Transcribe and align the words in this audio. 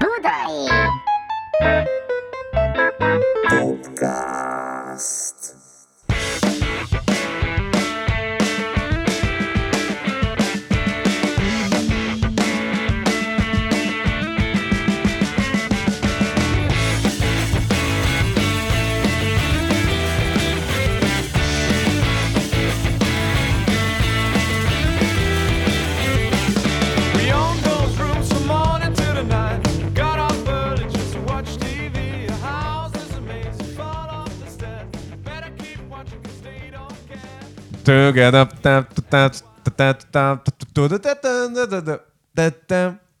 Budai! 0.00 0.56
Podcast. 3.50 5.59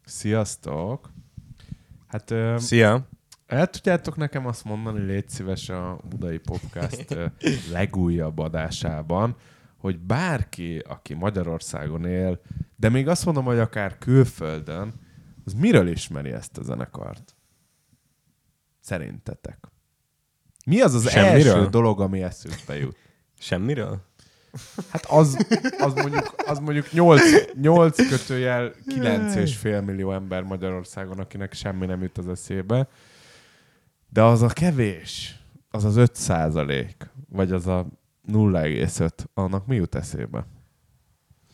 Sziasztok! 0.04 1.10
Hát 2.06 2.34
Szia! 2.56 3.08
el 3.46 3.70
tudjátok 3.70 4.16
nekem 4.16 4.46
azt 4.46 4.64
mondani, 4.64 5.00
légy 5.00 5.28
szíves 5.28 5.68
a 5.68 6.00
Budai 6.08 6.38
Podcast 6.38 7.16
legújabb 7.72 8.38
adásában, 8.38 9.36
hogy 9.76 9.98
bárki, 9.98 10.78
aki 10.78 11.14
Magyarországon 11.14 12.04
él, 12.04 12.40
de 12.76 12.88
még 12.88 13.08
azt 13.08 13.24
mondom, 13.24 13.44
hogy 13.44 13.58
akár 13.58 13.98
külföldön, 13.98 14.92
az 15.44 15.52
miről 15.52 15.88
ismeri 15.88 16.30
ezt 16.30 16.58
a 16.58 16.62
zenekart? 16.62 17.34
Szerintetek? 18.80 19.58
Mi 20.66 20.80
az 20.80 20.94
az 20.94 21.10
Semmiről? 21.10 21.52
első 21.52 21.68
dolog, 21.68 22.00
ami 22.00 22.22
eszükbe 22.22 22.76
jut? 22.76 22.96
Semmiről? 23.38 24.08
Hát 24.90 25.06
az, 25.06 25.46
az 25.78 25.94
mondjuk, 25.94 26.34
az 26.46 26.58
mondjuk 26.58 26.92
8, 26.92 27.22
8 27.60 28.08
kötőjel 28.08 28.72
9 28.88 29.34
és 29.34 29.56
fél 29.56 29.80
millió 29.80 30.12
ember 30.12 30.42
Magyarországon, 30.42 31.18
akinek 31.18 31.52
semmi 31.52 31.86
nem 31.86 32.02
jut 32.02 32.18
az 32.18 32.28
eszébe. 32.28 32.88
De 34.08 34.22
az 34.22 34.42
a 34.42 34.48
kevés, 34.48 35.36
az 35.70 35.84
az 35.84 35.96
5 35.96 36.14
százalék, 36.14 37.10
vagy 37.28 37.52
az 37.52 37.66
a 37.66 37.86
0,5, 38.32 39.10
annak 39.34 39.66
mi 39.66 39.76
jut 39.76 39.94
eszébe? 39.94 40.46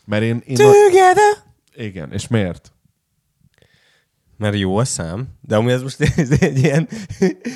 Mert 0.05 0.23
én... 0.23 0.41
én 0.45 0.55
Together! 0.55 1.37
igen, 1.75 2.11
és 2.11 2.27
miért? 2.27 2.71
Mert 4.37 4.55
jó 4.55 4.77
a 4.77 4.85
szám, 4.85 5.27
de 5.41 5.55
amúgy 5.55 5.71
ez 5.71 5.81
most 5.81 6.01
ez 6.17 6.31
egy 6.31 6.57
ilyen, 6.57 6.87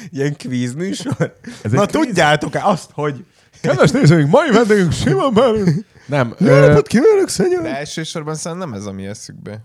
ilyen 0.09 0.35
kvíz 0.35 0.73
műsor. 0.73 1.37
Ez 1.63 1.71
Na 1.71 1.81
egy 1.81 1.87
kvíz? 1.87 2.05
tudjátok-e 2.05 2.65
azt, 2.65 2.91
hogy... 2.91 3.25
Kedves 3.61 3.91
nézőink, 3.91 4.29
mai 4.29 4.49
vendégünk 4.51 4.91
Simon 4.91 5.33
Bálint. 5.33 5.85
Nem. 6.05 6.35
Jó 6.39 6.47
ö, 6.47 6.67
napot 6.67 6.87
kívánok, 6.87 7.29
szenyor! 7.29 7.61
De 7.61 7.77
elsősorban 7.77 8.35
szerintem 8.35 8.69
nem 8.69 8.79
ez, 8.79 8.85
ami 8.85 9.05
eszükbe. 9.05 9.61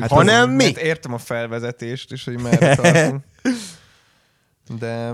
Hát 0.00 0.10
hanem 0.10 0.50
mi? 0.50 0.64
mert 0.64 0.76
Értem 0.76 1.12
a 1.12 1.18
felvezetést 1.18 2.12
is, 2.12 2.24
hogy 2.24 2.40
merre 2.40 2.74
tartunk. 2.76 3.24
De, 4.78 5.12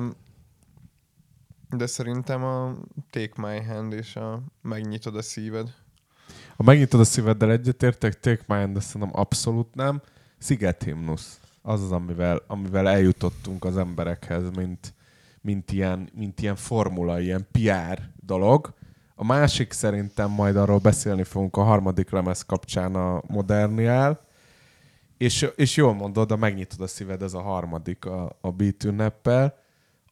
de 1.71 1.87
szerintem 1.87 2.45
a 2.45 2.77
Take 3.11 3.33
My 3.37 3.61
Hand 3.61 3.93
és 3.93 4.17
a 4.17 4.43
Megnyitod 4.63 5.17
a 5.17 5.23
szíved. 5.23 5.75
Ha 6.57 6.63
megnyitod 6.63 7.01
a 7.01 7.05
szíveddel 7.05 7.51
egyetértek, 7.51 8.21
Take 8.21 8.43
My 8.47 8.55
Hand, 8.55 8.75
de 8.75 8.81
szerintem 8.81 9.11
abszolút 9.13 9.75
nem. 9.75 10.01
Sziget-himnusz. 10.39 11.41
Az 11.63 11.83
az, 11.83 11.93
amivel, 11.93 12.43
amivel 12.47 12.89
eljutottunk 12.89 13.65
az 13.65 13.77
emberekhez, 13.77 14.51
mint, 14.57 14.95
mint, 15.41 15.73
ilyen, 15.73 16.11
mint 16.15 16.41
ilyen 16.41 16.57
formula, 16.57 17.21
ilyen 17.21 17.47
PR 17.53 18.01
dolog. 18.17 18.75
A 19.15 19.25
másik 19.25 19.73
szerintem 19.73 20.31
majd 20.31 20.57
arról 20.57 20.79
beszélni 20.79 21.25
fogunk 21.25 21.57
a 21.57 21.63
harmadik 21.63 22.11
lemez 22.11 22.43
kapcsán 22.43 22.95
a 22.95 23.23
Moderniál. 23.27 24.29
És, 25.17 25.51
és 25.57 25.77
jól 25.77 25.95
mondod, 25.95 26.33
a 26.33 26.37
megnyitod 26.37 26.81
a 26.81 26.87
szíved, 26.87 27.23
ez 27.23 27.35
a 27.35 27.41
harmadik 27.41 28.05
a, 28.05 28.39
a 28.41 28.51
beat 28.51 28.85
ünneppel, 28.85 29.59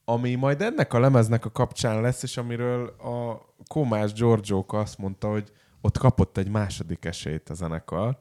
ami 0.05 0.35
majd 0.35 0.63
ennek 0.63 0.93
a 0.93 1.01
lemeznek 1.01 1.45
a 1.45 1.51
kapcsán 1.51 2.01
lesz, 2.01 2.23
és 2.23 2.37
amiről 2.37 2.87
a 2.87 3.47
Komás 3.67 4.13
Giorgioka 4.13 4.79
azt 4.79 4.99
mondta, 4.99 5.31
hogy 5.31 5.53
ott 5.81 5.99
kapott 5.99 6.37
egy 6.37 6.49
második 6.49 7.05
esélyt 7.05 7.49
a 7.49 7.55
zenekar. 7.55 8.19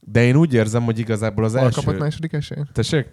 De 0.00 0.24
én 0.24 0.36
úgy 0.36 0.54
érzem, 0.54 0.82
hogy 0.82 0.98
igazából 0.98 1.44
az 1.44 1.52
Hol 1.52 1.60
első... 1.62 1.80
kapott 1.80 2.00
második 2.00 2.32
esélyt? 2.32 2.72
Tessék? 2.72 3.06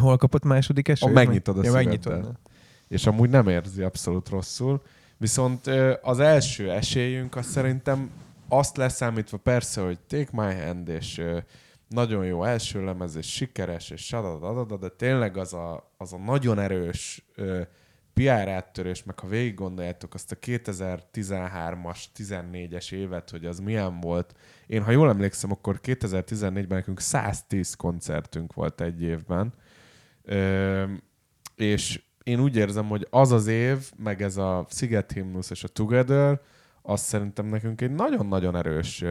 Hol 0.00 0.16
kapott 0.16 0.44
második 0.44 0.88
esélyt? 0.88 1.12
megnyitod 1.12 1.58
a 1.58 1.64
ja, 1.64 1.72
megnyitod. 1.72 2.32
és 2.88 3.06
amúgy 3.06 3.30
nem 3.30 3.48
érzi 3.48 3.82
abszolút 3.82 4.28
rosszul. 4.28 4.82
Viszont 5.16 5.66
az 6.02 6.18
első 6.18 6.70
esélyünk 6.70 7.36
az 7.36 7.46
szerintem 7.46 8.10
azt 8.48 8.76
leszámítva 8.76 9.36
persze, 9.36 9.80
hogy 9.80 9.98
Take 10.08 10.28
My 10.32 10.54
Hand, 10.54 10.88
és 10.88 11.22
nagyon 11.88 12.24
jó 12.24 12.44
első 12.44 12.84
lemez, 12.84 13.16
és 13.16 13.32
sikeres, 13.32 13.90
és 13.90 14.04
sadadadada, 14.04 14.76
de 14.76 14.88
tényleg 14.88 15.36
az 15.36 15.54
a, 15.54 15.92
az 15.96 16.12
a 16.12 16.18
nagyon 16.18 16.58
erős 16.58 17.24
PR 18.14 18.48
áttörés, 18.48 19.04
meg 19.04 19.18
ha 19.18 19.26
végig 19.26 19.54
gondoljátok 19.54 20.14
azt 20.14 20.32
a 20.32 20.36
2013-as, 20.36 22.04
14-es 22.16 22.92
évet, 22.92 23.30
hogy 23.30 23.46
az 23.46 23.58
milyen 23.58 24.00
volt. 24.00 24.34
Én, 24.66 24.82
ha 24.82 24.90
jól 24.90 25.08
emlékszem, 25.08 25.50
akkor 25.52 25.80
2014-ben 25.82 26.66
nekünk 26.68 27.00
110 27.00 27.74
koncertünk 27.74 28.52
volt 28.54 28.80
egy 28.80 29.02
évben. 29.02 29.52
Ö, 30.24 30.82
és 31.56 32.00
én 32.22 32.40
úgy 32.40 32.56
érzem, 32.56 32.86
hogy 32.86 33.06
az 33.10 33.32
az 33.32 33.46
év, 33.46 33.78
meg 34.02 34.22
ez 34.22 34.36
a 34.36 34.66
Sziget 34.68 35.12
Himnusz 35.12 35.50
és 35.50 35.64
a 35.64 35.68
Together, 35.68 36.40
az 36.82 37.00
szerintem 37.00 37.46
nekünk 37.46 37.80
egy 37.80 37.90
nagyon-nagyon 37.90 38.56
erős 38.56 39.04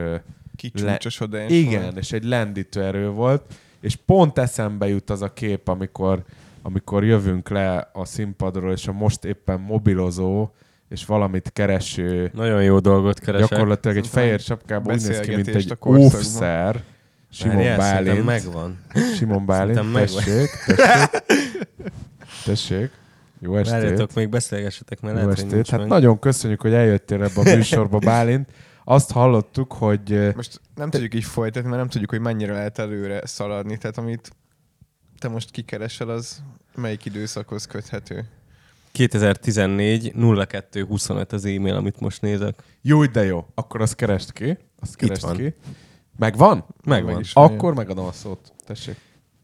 Kicsúcsosodás. 0.55 1.51
igen, 1.51 1.81
volt. 1.81 1.97
és 1.97 2.11
egy 2.11 2.23
lendítő 2.23 2.83
erő 2.83 3.09
volt, 3.09 3.53
és 3.81 3.95
pont 3.95 4.37
eszembe 4.37 4.87
jut 4.87 5.09
az 5.09 5.21
a 5.21 5.33
kép, 5.33 5.67
amikor, 5.67 6.23
amikor 6.61 7.03
jövünk 7.03 7.49
le 7.49 7.89
a 7.93 8.05
színpadról, 8.05 8.71
és 8.71 8.87
a 8.87 8.91
most 8.91 9.25
éppen 9.25 9.59
mobilozó, 9.59 10.49
és 10.89 11.05
valamit 11.05 11.51
kereső, 11.53 12.31
Nagyon 12.33 12.63
jó 12.63 12.79
dolgot 12.79 13.19
keresek. 13.19 13.49
gyakorlatilag 13.49 13.97
egy 13.97 14.07
fehér 14.07 14.39
sapkában 14.39 14.93
úgy 14.93 15.07
néz 15.07 15.19
ki, 15.19 15.35
mint 15.35 15.47
egy 15.47 15.77
óvszer, 15.85 16.83
Simon 17.33 17.55
Várjál, 17.55 17.77
Bálint. 18.03 18.25
megvan. 18.25 18.79
Simon 19.15 19.45
Bálint, 19.45 19.75
Szerintem 19.77 20.01
megvan. 20.01 20.23
tessék, 20.23 20.49
tessék, 20.75 21.23
tessék. 22.45 22.91
Jó 23.39 23.55
estét. 23.57 23.73
Várjátok, 23.73 24.13
még 24.13 24.29
beszélgessetek, 24.29 25.01
mert 25.01 25.17
Jó 25.17 25.23
lehet, 25.23 25.37
estét. 25.39 25.69
Hát 25.69 25.79
meg. 25.79 25.89
nagyon 25.89 26.19
köszönjük, 26.19 26.61
hogy 26.61 26.73
eljöttél 26.73 27.23
ebbe 27.23 27.51
a 27.51 27.55
műsorba, 27.55 27.97
Bálint. 27.99 28.49
Azt 28.83 29.11
hallottuk, 29.11 29.73
hogy 29.73 30.33
Most 30.35 30.61
nem 30.75 30.89
tudjuk 30.89 31.13
így 31.13 31.23
folytatni, 31.23 31.67
mert 31.69 31.81
nem 31.81 31.89
tudjuk, 31.89 32.09
hogy 32.09 32.19
mennyire 32.19 32.53
lehet 32.53 32.79
előre 32.79 33.25
szaladni. 33.25 33.77
Tehát 33.77 33.97
amit 33.97 34.31
te 35.19 35.27
most 35.27 35.51
kikeresel, 35.51 36.09
az 36.09 36.41
melyik 36.75 37.05
időszakhoz 37.05 37.65
köthető? 37.65 38.25
2014 38.91 40.13
02 40.15 40.85
25 40.87 41.33
az 41.33 41.45
e-mail, 41.45 41.75
amit 41.75 41.99
most 41.99 42.21
nézek. 42.21 42.55
jó, 42.81 43.05
de 43.05 43.23
jó, 43.23 43.45
akkor 43.55 43.81
azt 43.81 43.95
kerest 43.95 44.31
ki. 44.31 44.57
Azt 44.79 44.95
kerest 44.95 45.21
van. 45.21 45.35
ki. 45.35 45.53
Megvan? 46.21 46.65
Megvan. 46.83 47.13
Meg. 47.13 47.25
Akkor 47.33 47.73
megadom 47.73 48.05
a 48.05 48.11
szót. 48.11 48.53
Tessék. 48.65 48.95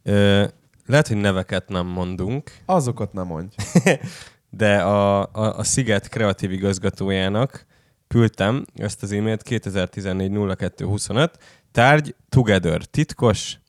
Ö, 0.04 0.46
lehet, 0.86 1.08
hogy 1.08 1.18
neveket 1.18 1.70
nem 1.70 1.88
mondunk, 1.88 2.52
Azokat 2.66 3.14
nem 3.14 3.26
mondj. 3.26 3.56
de 4.50 4.78
a, 4.82 5.20
a, 5.20 5.58
a 5.58 5.64
Sziget 5.64 6.08
kreatív 6.08 6.52
igazgatójának 6.52 7.66
küldtem 8.08 8.66
ezt 8.76 9.04
az 9.04 9.12
e-mailt 9.12 9.42
2014 9.42 10.32
02 10.58 10.86
25. 10.86 11.38
Tárgy 11.72 12.16
Together, 12.30 12.86
titkos. 12.86 13.60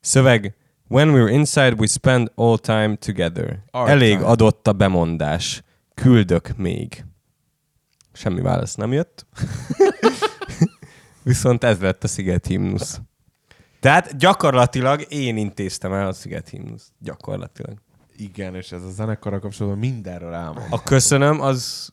Szöveg 0.00 0.56
When 0.88 1.08
we're 1.08 1.30
inside, 1.32 1.74
we 1.78 1.86
spend 1.86 2.30
all 2.34 2.58
time 2.58 2.96
together. 2.96 3.58
Our 3.70 3.88
Elég 3.88 4.16
time. 4.16 4.26
adott 4.26 4.66
a 4.66 4.72
bemondás. 4.72 5.62
Küldök 5.94 6.56
még. 6.56 7.04
Semmi 8.12 8.40
válasz 8.40 8.74
nem 8.74 8.92
jött. 8.92 9.26
Viszont 11.26 11.64
ez 11.64 11.80
lett 11.80 12.04
a 12.04 12.08
Sziget 12.08 12.46
himnusz. 12.46 13.00
Tehát 13.80 14.16
gyakorlatilag 14.16 15.04
én 15.08 15.36
intéztem 15.36 15.92
el 15.92 16.06
a 16.06 16.12
Sziget 16.12 16.48
himnusz. 16.48 16.88
Gyakorlatilag. 16.98 17.78
Igen, 18.16 18.54
és 18.54 18.72
ez 18.72 18.82
a 18.82 18.90
zenekarra 18.90 19.38
kapcsolatban 19.38 19.80
mindenről 19.80 20.34
elmond. 20.34 20.66
A 20.70 20.82
köszönöm, 20.82 21.40
az 21.40 21.88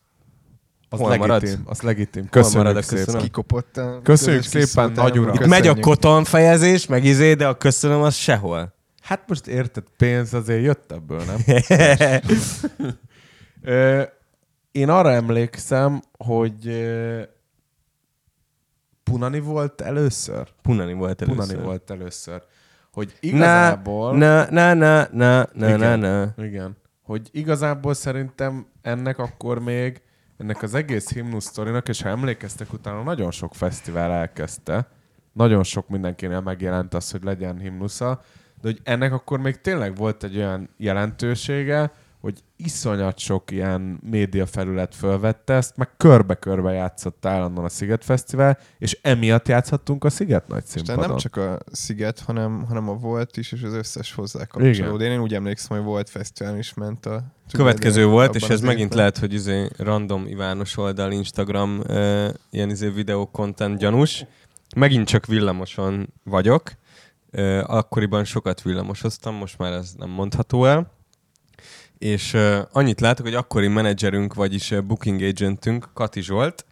Az 0.89 0.99
hol 0.99 1.09
legitim. 1.09 1.27
marad? 1.31 1.59
Az 1.65 1.81
legitim. 1.81 2.29
Köszönjük 2.29 2.61
marad 2.63 2.77
a 2.77 2.81
szépen. 2.81 3.03
köszönöm? 3.05 3.21
Kikopott 3.21 3.77
a 3.77 3.99
Köszönjük 4.03 4.43
szépen, 4.43 4.91
nagy 4.91 5.19
uram. 5.19 5.33
Itt 5.33 5.45
megy 5.45 5.67
a 5.67 5.75
koton 5.79 6.23
fejezés, 6.23 6.85
meg 6.85 7.03
izé, 7.03 7.33
de 7.33 7.47
a 7.47 7.57
köszönöm 7.57 8.01
az 8.01 8.15
sehol. 8.15 8.73
Hát 9.01 9.23
most 9.27 9.47
érted, 9.47 9.83
pénz 9.97 10.33
azért 10.33 10.63
jött 10.63 10.91
ebből, 10.91 11.21
nem? 11.23 11.37
Én 14.71 14.89
arra 14.89 15.11
emlékszem, 15.11 16.01
hogy 16.17 16.85
Punani 19.13 19.39
volt 19.39 19.81
először? 19.81 20.47
Punani 20.61 20.93
volt 20.93 21.21
először. 21.21 21.45
Punani 21.45 21.65
volt 21.65 21.91
először. 21.91 22.41
Hogy 22.91 23.13
Na, 23.21 23.27
igazából... 23.27 24.17
na, 24.17 24.49
na, 24.49 24.73
na, 24.73 25.07
na, 25.11 25.47
na, 25.53 25.67
na, 25.67 25.75
Igen. 25.75 25.99
na. 25.99 26.43
Igen. 26.43 26.77
Hogy 27.03 27.29
igazából 27.31 27.93
szerintem 27.93 28.65
ennek 28.81 29.17
akkor 29.17 29.59
még, 29.59 30.01
ennek 30.37 30.61
az 30.61 30.73
egész 30.73 31.13
himnusz 31.13 31.45
sztorinak, 31.45 31.89
és 31.89 32.01
ha 32.01 32.09
emlékeztek 32.09 32.73
utána, 32.73 33.03
nagyon 33.03 33.31
sok 33.31 33.55
fesztivál 33.55 34.11
elkezdte, 34.11 34.87
nagyon 35.33 35.63
sok 35.63 35.89
mindenkinél 35.89 36.39
megjelent 36.39 36.93
az, 36.93 37.11
hogy 37.11 37.23
legyen 37.23 37.59
himnusza, 37.59 38.21
de 38.61 38.67
hogy 38.67 38.79
ennek 38.83 39.13
akkor 39.13 39.39
még 39.39 39.61
tényleg 39.61 39.95
volt 39.95 40.23
egy 40.23 40.37
olyan 40.37 40.69
jelentősége, 40.77 41.91
hogy 42.23 42.43
iszonyat 42.55 43.19
sok 43.19 43.51
ilyen 43.51 43.99
média 44.09 44.45
felület 44.45 44.95
fölvette 44.95 45.53
ezt, 45.53 45.77
meg 45.77 45.89
körbe-körbe 45.97 46.71
játszott 46.71 47.25
állandóan 47.25 47.65
a 47.65 47.69
Sziget 47.69 48.03
Fesztivál, 48.03 48.59
és 48.77 48.99
emiatt 49.01 49.47
játszhattunk 49.47 50.03
a 50.03 50.09
Sziget 50.09 50.47
nagy 50.47 50.63
És 50.65 50.69
színpadon. 50.69 51.07
nem 51.07 51.17
csak 51.17 51.35
a 51.35 51.59
Sziget, 51.71 52.19
hanem, 52.19 52.65
hanem 52.67 52.89
a 52.89 52.93
Volt 52.93 53.37
is, 53.37 53.51
és 53.51 53.63
az 53.63 53.73
összes 53.73 54.13
hozzá 54.13 54.45
kapcsolódó. 54.45 55.03
Én 55.03 55.19
úgy 55.19 55.33
emlékszem, 55.33 55.77
hogy 55.77 55.85
Volt 55.85 56.09
Fesztivál 56.09 56.57
is 56.57 56.73
ment 56.73 57.05
a... 57.05 57.23
Következő 57.51 58.05
volt, 58.05 58.35
és 58.35 58.49
ez 58.49 58.61
megint 58.61 58.83
évben. 58.83 58.97
lehet, 58.97 59.17
hogy 59.17 59.33
izé 59.33 59.67
random 59.77 60.27
Ivános 60.27 60.77
oldal, 60.77 61.11
Instagram, 61.11 61.79
uh, 61.79 62.29
ilyen 62.49 62.69
izé 62.69 62.87
videó 62.87 63.25
content 63.31 63.77
gyanús. 63.77 64.25
Megint 64.75 65.07
csak 65.07 65.25
villamoson 65.25 66.13
vagyok. 66.23 66.71
Uh, 67.31 67.63
akkoriban 67.65 68.23
sokat 68.23 68.61
villamosoztam, 68.61 69.35
most 69.35 69.57
már 69.57 69.71
ez 69.71 69.93
nem 69.97 70.09
mondható 70.09 70.65
el. 70.65 71.01
És 71.97 72.33
uh, 72.33 72.59
annyit 72.71 73.01
látok, 73.01 73.25
hogy 73.25 73.35
akkori 73.35 73.67
menedzserünk, 73.67 74.33
vagyis 74.33 74.71
uh, 74.71 74.81
booking 74.81 75.21
agentünk, 75.21 75.89
Kati 75.93 76.21
Zsolt, 76.21 76.65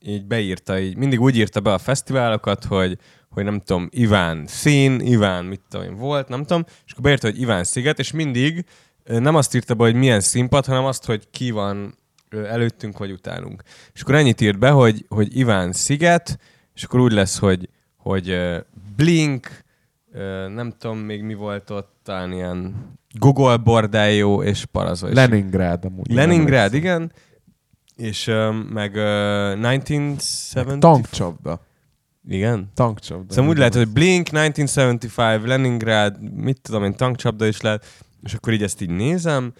így 0.00 0.24
beírta, 0.24 0.78
így 0.78 0.96
mindig 0.96 1.20
úgy 1.20 1.36
írta 1.36 1.60
be 1.60 1.72
a 1.72 1.78
fesztiválokat, 1.78 2.64
hogy, 2.64 2.98
hogy 3.30 3.44
nem 3.44 3.60
tudom, 3.60 3.88
Iván 3.90 4.46
szín, 4.46 5.00
Iván 5.00 5.44
mit 5.44 5.60
tudom 5.68 5.86
én 5.86 5.96
volt, 5.96 6.28
nem 6.28 6.40
tudom, 6.40 6.64
és 6.86 6.92
akkor 6.92 7.04
beírta, 7.04 7.26
hogy 7.26 7.40
Iván 7.40 7.64
sziget, 7.64 7.98
és 7.98 8.10
mindig 8.10 8.64
nem 9.04 9.34
azt 9.34 9.54
írta 9.54 9.74
be, 9.74 9.84
hogy 9.84 9.94
milyen 9.94 10.20
színpad, 10.20 10.66
hanem 10.66 10.84
azt, 10.84 11.04
hogy 11.04 11.28
ki 11.30 11.50
van 11.50 11.94
előttünk 12.30 12.98
vagy 12.98 13.10
utánunk. 13.10 13.62
És 13.94 14.02
akkor 14.02 14.14
ennyit 14.14 14.40
írt 14.40 14.58
be, 14.58 14.70
hogy, 14.70 15.04
hogy 15.08 15.36
Iván 15.36 15.72
sziget, 15.72 16.38
és 16.74 16.84
akkor 16.84 17.00
úgy 17.00 17.12
lesz, 17.12 17.38
hogy, 17.38 17.68
hogy 17.96 18.38
Blink, 18.96 19.64
nem 20.48 20.74
tudom 20.78 20.98
még 20.98 21.22
mi 21.22 21.34
volt 21.34 21.70
ott, 21.70 21.94
talán 22.02 22.32
ilyen 22.32 22.74
Google 23.18 23.56
bordájó 23.56 24.42
és 24.42 24.64
Parazol. 24.64 25.10
Leningrád 25.12 25.84
amúgy. 25.84 26.12
Leningrad, 26.12 26.74
igen. 26.74 27.12
És 27.96 28.26
uh, 28.26 28.54
meg 28.72 28.94
uh, 28.94 29.00
1970... 29.00 30.80
Tankcsapda. 30.80 31.60
Igen. 32.28 32.70
Tankcsapda. 32.74 33.34
Szóval 33.34 33.50
úgy 33.50 33.56
lehet, 33.56 33.74
hogy 33.74 33.88
Blink, 33.88 34.28
1975, 34.28 35.46
Leningrad, 35.46 36.34
mit 36.34 36.60
tudom 36.60 36.84
én, 36.84 36.94
tankcsapda 36.94 37.46
is 37.46 37.60
lehet, 37.60 37.86
és 38.22 38.34
akkor 38.34 38.52
így 38.52 38.62
ezt 38.62 38.80
így 38.80 38.90
nézem, 38.90 39.52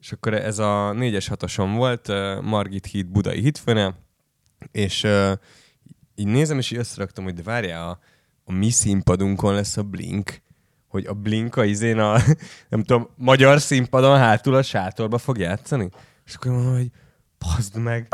és 0.00 0.12
akkor 0.12 0.34
ez 0.34 0.58
a 0.58 0.92
4-es 0.96 1.26
6 1.28 1.54
volt, 1.76 2.08
uh, 2.08 2.42
Margit 2.42 2.86
híd 2.86 3.06
budai 3.06 3.40
hitfőne, 3.40 3.94
és 4.72 5.04
uh, 5.04 5.32
így 6.14 6.26
nézem, 6.26 6.58
és 6.58 6.70
így 6.70 6.78
összeraktam, 6.78 7.24
hogy 7.24 7.34
de 7.34 7.42
várjál, 7.42 7.88
a, 7.88 7.98
a 8.44 8.52
mi 8.52 8.70
színpadunkon 8.70 9.54
lesz 9.54 9.76
a 9.76 9.82
Blink, 9.82 10.42
hogy 10.90 11.06
a 11.06 11.12
Blink 11.12 11.56
a 11.56 11.64
izén 11.64 11.98
a, 11.98 12.18
nem 12.68 12.82
tudom, 12.82 13.08
magyar 13.16 13.60
színpadon 13.60 14.18
hátul 14.18 14.54
a 14.54 14.62
sátorba 14.62 15.18
fog 15.18 15.38
játszani. 15.38 15.88
És 16.26 16.34
akkor 16.34 16.50
mondom, 16.50 16.74
hogy 16.74 16.90
Bazd 17.38 17.76
meg. 17.76 18.08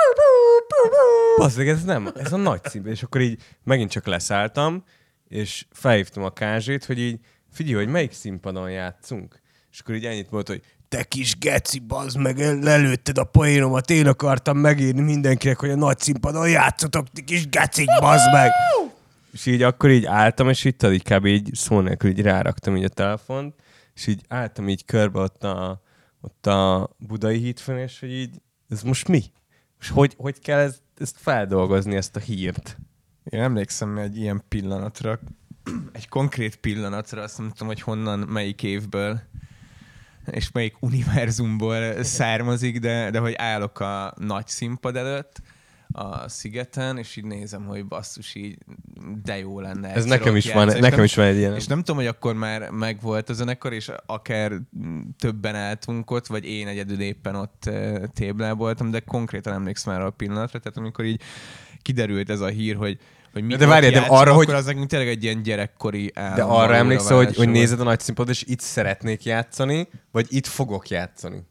Bazd 1.37 1.57
meg, 1.59 1.69
ez 1.69 1.85
nem, 1.85 2.11
ez 2.15 2.33
a 2.33 2.37
nagy 2.37 2.65
színpad. 2.65 2.93
És 2.93 3.03
akkor 3.03 3.21
így 3.21 3.43
megint 3.65 3.91
csak 3.91 4.07
leszálltam, 4.07 4.85
és 5.29 5.67
felhívtam 5.73 6.23
a 6.23 6.31
kázsét, 6.31 6.85
hogy 6.85 6.99
így 6.99 7.21
figyelj, 7.53 7.85
hogy 7.85 7.93
melyik 7.93 8.13
színpadon 8.13 8.71
játszunk. 8.71 9.41
És 9.73 9.81
akkor 9.81 9.95
így 9.95 10.05
ennyit 10.05 10.31
mondta, 10.31 10.53
hogy 10.53 10.63
te 10.89 11.03
kis 11.03 11.39
geci, 11.39 11.79
bazd 11.79 12.19
meg, 12.19 12.41
el- 12.41 12.59
lelőtted 12.59 13.19
a 13.19 13.25
poénomat, 13.25 13.91
én 13.91 14.07
akartam 14.07 14.59
megírni 14.59 15.01
mindenkinek, 15.01 15.59
hogy 15.59 15.71
a 15.71 15.77
nagy 15.77 15.99
színpadon 15.99 16.49
játszotok, 16.49 17.09
ti 17.09 17.25
kis 17.25 17.49
gecik, 17.49 17.89
bazd 18.01 18.33
meg. 18.33 18.51
És 19.37 19.47
így 19.47 19.63
akkor 19.63 19.91
így 19.91 20.05
álltam, 20.05 20.49
és 20.49 20.65
itt 20.65 20.83
így 20.83 21.03
kb. 21.03 21.25
így 21.25 21.51
szó 21.55 21.81
nélkül 21.81 22.11
így 22.11 22.21
ráraktam 22.21 22.77
így 22.77 22.85
a 22.85 22.89
telefont, 22.89 23.55
és 23.95 24.07
így 24.07 24.25
álltam 24.29 24.69
így 24.69 24.85
körbe 24.85 25.19
ott 25.21 25.45
a, 25.45 25.83
ott 26.21 26.47
a 26.47 26.91
budai 26.99 27.39
hídfőn, 27.39 27.79
és 27.79 28.01
hogy 28.01 28.13
így, 28.13 28.43
ez 28.69 28.83
most 28.83 29.09
mi? 29.09 29.23
És 29.81 29.89
hogy, 29.89 30.15
hogy 30.19 30.39
kell 30.39 30.59
ezt, 30.59 30.83
ezt 30.99 31.17
feldolgozni, 31.19 31.97
ezt 31.97 32.17
a 32.17 32.21
hírt? 32.21 32.79
Én 33.25 33.41
emlékszem 33.41 33.99
egy 33.99 34.17
ilyen 34.17 34.43
pillanatra, 34.49 35.19
egy 35.93 36.09
konkrét 36.09 36.57
pillanatra, 36.57 37.23
azt 37.23 37.39
nem 37.39 37.49
tudom, 37.49 37.69
hogy 37.69 37.81
honnan, 37.81 38.19
melyik 38.19 38.63
évből, 38.63 39.21
és 40.31 40.53
melyik 40.53 40.77
univerzumból 40.81 42.03
származik, 42.03 42.79
de, 42.79 43.11
de 43.11 43.19
hogy 43.19 43.35
állok 43.35 43.81
a 43.81 44.15
nagy 44.19 44.47
színpad 44.47 44.97
előtt, 44.97 45.43
a 45.99 46.29
szigeten, 46.29 46.99
és 46.99 47.17
így 47.17 47.25
nézem, 47.25 47.65
hogy 47.65 47.87
basszus, 47.87 48.35
így 48.35 48.59
de 49.25 49.39
jó 49.39 49.61
lenne. 49.61 49.95
Ez 49.95 50.05
nekem 50.05 50.37
is 50.37 50.53
van, 50.53 50.67
nekem 50.67 50.81
nem- 50.91 51.03
is 51.05 51.15
van 51.15 51.27
egy 51.27 51.37
ilyen. 51.37 51.55
És 51.55 51.67
nem 51.67 51.79
tudom, 51.79 51.97
hogy 51.97 52.07
akkor 52.07 52.35
már 52.35 52.71
megvolt 52.71 53.29
a 53.29 53.33
zenekar, 53.33 53.73
és 53.73 53.91
akár 54.07 54.53
többen 55.19 55.55
álltunk 55.55 56.11
ott, 56.11 56.27
vagy 56.27 56.45
én 56.45 56.67
egyedül 56.67 57.01
éppen 57.01 57.35
ott 57.35 57.63
uh, 57.67 58.03
tébláboltam, 58.15 58.91
de 58.91 59.01
konkrétan 59.01 59.53
emlékszem 59.53 59.93
már 59.93 60.03
a 60.03 60.11
pillanatra, 60.11 60.59
tehát 60.59 60.79
amikor 60.79 61.05
így 61.05 61.21
kiderült 61.83 62.31
ez 62.31 62.41
a 62.41 62.47
hír, 62.49 62.77
hogy 62.77 62.99
hogy 63.33 63.45
mi 63.45 63.57
De 63.57 63.67
várjál, 63.67 63.93
de 63.93 64.01
arra, 64.01 64.31
akkor 64.31 64.45
hogy- 64.45 64.55
az 64.55 64.65
nekünk 64.65 64.87
tényleg 64.87 65.09
egy 65.09 65.23
ilyen 65.23 65.43
gyerekkori 65.43 66.11
álom. 66.15 66.35
De 66.35 66.43
arra 66.43 66.75
emlékszel, 66.75 67.17
hogy, 67.17 67.37
hogy 67.37 67.49
nézed 67.49 67.81
a 67.81 67.85
nagy 67.85 68.01
színpadot, 68.01 68.31
és 68.35 68.45
itt 68.47 68.61
szeretnék 68.61 69.25
játszani, 69.25 69.89
vagy 70.11 70.27
itt 70.29 70.47
fogok 70.47 70.89
játszani? 70.89 71.43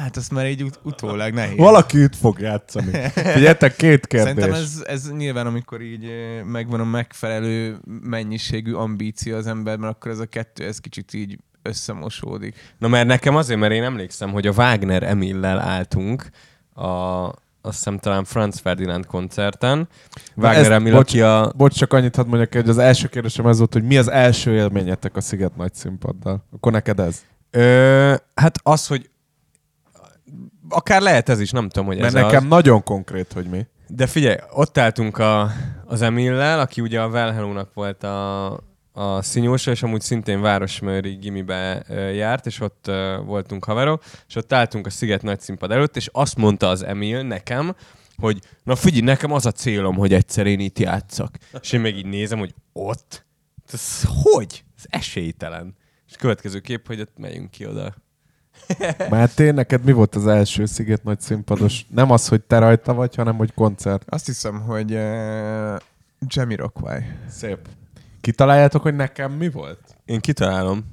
Hát 0.00 0.16
azt 0.16 0.30
már 0.32 0.46
így 0.48 0.62
ut- 0.62 0.80
utólag 0.82 1.34
nehéz. 1.34 1.56
Valaki 1.58 2.02
itt 2.02 2.16
fog 2.16 2.40
játszani. 2.40 2.90
Figyeljetek, 3.08 3.76
két 3.76 4.06
kérdés. 4.06 4.28
Szerintem 4.34 4.52
ez, 4.62 4.82
ez 4.86 5.10
nyilván, 5.12 5.46
amikor 5.46 5.80
így 5.80 6.04
ö, 6.04 6.42
megvan 6.42 6.80
a 6.80 6.84
megfelelő 6.84 7.78
mennyiségű 8.02 8.72
ambíció 8.72 9.36
az 9.36 9.46
emberben, 9.46 9.88
akkor 9.88 10.10
ez 10.10 10.18
a 10.18 10.26
kettő, 10.26 10.64
ez 10.64 10.78
kicsit 10.78 11.14
így 11.14 11.38
összemosódik. 11.62 12.74
Na 12.78 12.88
mert 12.88 13.06
nekem 13.06 13.36
azért, 13.36 13.60
mert 13.60 13.72
én 13.72 13.82
emlékszem, 13.82 14.30
hogy 14.32 14.46
a 14.46 14.52
Wagner 14.56 15.02
Emillel 15.02 15.58
álltunk 15.60 16.28
a, 16.74 16.86
azt 16.86 17.74
hiszem 17.76 17.98
talán 17.98 18.24
Franz 18.24 18.58
Ferdinand 18.58 19.06
koncerten. 19.06 19.88
Wagner 20.36 20.72
Emil, 20.72 20.92
bocs- 20.92 21.08
aki 21.08 21.20
a... 21.20 21.52
Bocs, 21.56 21.74
csak 21.76 21.92
annyit 21.92 22.16
hadd 22.16 22.26
mondjak, 22.26 22.52
hogy 22.52 22.68
az 22.68 22.78
első 22.78 23.08
kérdésem 23.08 23.46
ez 23.46 23.58
volt, 23.58 23.72
hogy 23.72 23.84
mi 23.84 23.96
az 23.96 24.10
első 24.10 24.54
élményetek 24.54 25.16
a 25.16 25.20
Sziget 25.20 25.56
nagy 25.56 25.74
színpaddal? 25.74 26.44
Akkor 26.52 26.72
neked 26.72 27.00
ez? 27.00 27.22
Ö, 27.50 28.14
hát 28.34 28.58
az, 28.62 28.86
hogy 28.86 29.10
akár 30.68 31.00
lehet 31.02 31.28
ez 31.28 31.40
is, 31.40 31.50
nem 31.50 31.68
tudom, 31.68 31.86
hogy 31.86 31.98
ez 32.00 32.12
Mert 32.12 32.24
nekem 32.24 32.42
az. 32.42 32.48
nagyon 32.48 32.82
konkrét, 32.82 33.32
hogy 33.32 33.46
mi. 33.46 33.66
De 33.88 34.06
figyelj, 34.06 34.36
ott 34.50 34.78
álltunk 34.78 35.18
a, 35.18 35.50
az 35.84 36.02
Emillel, 36.02 36.60
aki 36.60 36.80
ugye 36.80 37.00
a 37.00 37.08
Velhelónak 37.08 37.74
volt 37.74 38.02
a, 38.02 38.46
a 38.92 39.22
színyósa, 39.22 39.70
és 39.70 39.82
amúgy 39.82 40.00
szintén 40.00 40.40
Városmőri 40.40 41.14
gimibe 41.14 41.84
járt, 42.14 42.46
és 42.46 42.60
ott 42.60 42.90
voltunk 43.24 43.64
haverok, 43.64 44.02
és 44.28 44.36
ott 44.36 44.52
álltunk 44.52 44.86
a 44.86 44.90
Sziget 44.90 45.22
nagy 45.22 45.40
színpad 45.40 45.70
előtt, 45.70 45.96
és 45.96 46.08
azt 46.12 46.36
mondta 46.36 46.68
az 46.68 46.82
Emil 46.82 47.22
nekem, 47.22 47.74
hogy 48.16 48.38
na 48.62 48.76
figyelj, 48.76 49.02
nekem 49.02 49.32
az 49.32 49.46
a 49.46 49.52
célom, 49.52 49.96
hogy 49.96 50.12
egyszer 50.12 50.46
én 50.46 50.60
itt 50.60 50.78
játszak. 50.78 51.36
És 51.60 51.72
én 51.72 51.80
meg 51.80 51.96
így 51.96 52.06
nézem, 52.06 52.38
hogy 52.38 52.54
ott? 52.72 53.24
Ez 53.72 54.02
hogy? 54.22 54.64
Ez 54.76 54.84
esélytelen. 54.88 55.74
És 56.08 56.16
következő 56.16 56.58
kép, 56.58 56.86
hogy 56.86 57.00
ott 57.00 57.18
megyünk 57.18 57.50
ki 57.50 57.66
oda. 57.66 57.94
Máté, 59.10 59.50
neked 59.50 59.84
mi 59.84 59.92
volt 59.92 60.14
az 60.14 60.26
első 60.26 60.66
Sziget 60.66 61.04
nagy 61.04 61.20
színpados? 61.20 61.86
Nem 61.90 62.10
az, 62.10 62.28
hogy 62.28 62.42
te 62.42 62.58
rajta 62.58 62.94
vagy, 62.94 63.14
hanem 63.14 63.36
hogy 63.36 63.54
koncert. 63.54 64.04
Azt 64.06 64.26
hiszem, 64.26 64.60
hogy 64.60 64.92
uh, 64.92 65.76
Jamiroquai. 66.20 67.00
Szép. 67.28 67.58
Kitaláljátok, 68.20 68.82
hogy 68.82 68.94
nekem 68.94 69.32
mi 69.32 69.50
volt? 69.50 69.80
Én 70.04 70.20
kitalálom. 70.20 70.84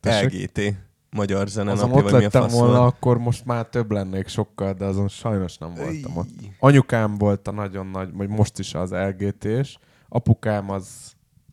Tessék? 0.00 0.32
LGT. 0.32 0.74
Magyar 1.10 1.48
zene 1.48 1.70
Azon 1.70 1.88
napja, 1.88 2.04
ott 2.04 2.10
vagy 2.10 2.20
mi 2.20 2.26
a 2.26 2.40
lettem 2.40 2.58
volna, 2.58 2.78
van. 2.78 2.86
akkor 2.86 3.18
most 3.18 3.44
már 3.44 3.66
több 3.66 3.90
lennék 3.90 4.28
sokkal, 4.28 4.72
de 4.72 4.84
azon 4.84 5.08
sajnos 5.08 5.58
nem 5.58 5.74
voltam 5.74 6.16
ott. 6.16 6.28
Anyukám 6.58 7.14
volt 7.14 7.48
a 7.48 7.50
nagyon 7.50 7.86
nagy, 7.86 8.12
vagy 8.12 8.28
most 8.28 8.58
is 8.58 8.74
az 8.74 8.90
LGT-s. 8.90 9.78
Apukám 10.08 10.70
az 10.70 10.86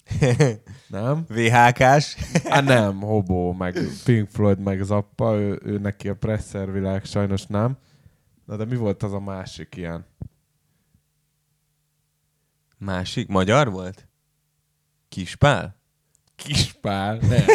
nem. 0.88 1.26
VHK-s. 1.28 2.16
Hát 2.44 2.64
nem, 2.64 3.00
Hobó, 3.00 3.54
meg 3.54 3.80
Pink 4.04 4.30
Floyd, 4.30 4.60
meg 4.60 4.82
Zappa, 4.82 5.36
ő, 5.36 5.60
ő 5.64 5.78
neki 5.78 6.10
a 6.10 6.16
presser 6.16 6.72
világ 6.72 7.06
sajnos 7.06 7.46
nem. 7.46 7.78
Na 8.46 8.56
de 8.56 8.66
mi 8.66 8.76
volt 8.76 9.04
az 9.04 9.14
a 9.14 9.20
másik 9.20 9.76
ilyen? 9.76 10.06
Másik? 12.78 13.28
Magyar 13.28 13.72
volt? 13.72 14.08
Kispál? 15.10 15.76
Kispál? 16.36 17.18
Nem. 17.18 17.46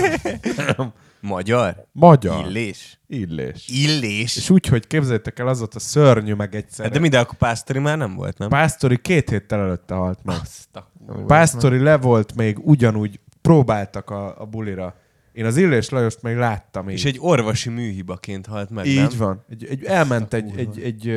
nem. 0.57 0.93
Magyar? 1.21 1.87
Magyar. 1.93 2.47
Illés? 2.47 3.01
Illés. 3.07 3.69
Illés? 3.69 4.37
És 4.37 4.51
úgy, 4.51 4.67
hogy 4.67 4.87
képzeljétek 4.87 5.39
el, 5.39 5.49
az 5.49 5.59
volt 5.59 5.75
a 5.75 5.79
szörnyű 5.79 6.35
meg 6.35 6.55
egyszer. 6.55 6.85
Hát 6.85 6.95
de 6.95 7.01
minden, 7.01 7.21
akkor 7.21 7.39
Pásztori 7.39 7.79
már 7.79 7.97
nem 7.97 8.15
volt, 8.15 8.39
nem? 8.39 8.49
Pásztori 8.49 8.99
két 8.99 9.31
héttel 9.31 9.61
előtte 9.61 9.95
halt 9.95 10.19
meg. 10.25 10.37
Azt 10.41 10.77
a... 10.77 10.91
Pásztori 11.27 11.79
le 11.79 11.97
volt 11.97 12.35
még 12.35 12.59
ugyanúgy, 12.59 13.21
próbáltak 13.41 14.11
a, 14.11 14.41
a 14.41 14.45
bulira. 14.45 14.95
Én 15.33 15.45
az 15.45 15.57
Illés 15.57 15.89
Lajost 15.89 16.23
még 16.23 16.37
láttam 16.37 16.89
így. 16.89 16.95
És 16.95 17.05
egy 17.05 17.17
orvosi 17.21 17.71
műhibaként 17.71 18.47
halt 18.47 18.71
meg, 18.71 18.87
így 18.87 18.97
nem? 18.97 19.19
van. 19.19 19.45
Egy, 19.51 19.65
egy, 19.65 19.85
elment 19.85 20.35
egy, 20.35 20.59
egy, 20.59 20.81
egy, 20.83 21.09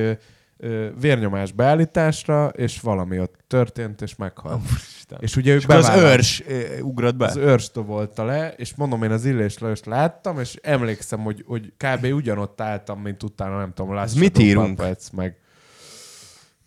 ö, 0.58 0.90
vérnyomás 1.00 1.52
beállításra, 1.52 2.48
és 2.48 2.80
valami 2.80 3.20
ott 3.20 3.36
történt, 3.48 4.02
és 4.02 4.16
meghalt. 4.16 4.62
Isten. 5.04 5.18
És 5.22 5.36
ugye 5.36 5.54
ők 5.54 5.62
És 5.62 5.68
az 5.68 5.90
őrs 5.90 6.44
ugrott 6.82 7.16
be? 7.16 7.26
Az 7.26 7.36
őrs 7.36 7.72
dobolta 7.72 8.26
le, 8.26 8.54
és 8.58 8.76
mondom, 8.76 9.04
én 9.04 9.12
az 9.12 9.26
Illés 9.26 9.58
Lajost 9.58 9.86
láttam, 9.86 10.40
és 10.40 10.56
emlékszem, 10.62 11.20
hogy, 11.20 11.44
hogy 11.48 11.74
kb. 11.78 12.06
ugyanott 12.06 12.62
álltam, 12.62 13.02
mint 13.02 13.24
utána, 13.24 13.58
nem 13.58 13.74
tudom, 13.74 13.98
Ez 13.98 14.14
mit 14.14 14.38
írunk? 14.38 14.76
Puppets, 14.76 15.12
meg 15.12 15.38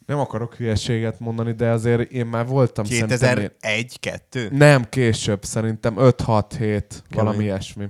nem 0.06 0.18
akarok 0.18 0.54
hülyeséget 0.54 1.20
mondani, 1.20 1.52
de 1.52 1.70
azért 1.70 2.10
én 2.10 2.26
már 2.26 2.46
voltam 2.46 2.84
szerintem... 2.84 3.38
én- 3.38 3.50
2001-2? 3.62 4.50
Nem, 4.50 4.84
később, 4.84 5.44
szerintem 5.44 5.94
5-6-7, 5.98 6.82
valami 7.10 7.44
ilyesmi. 7.44 7.88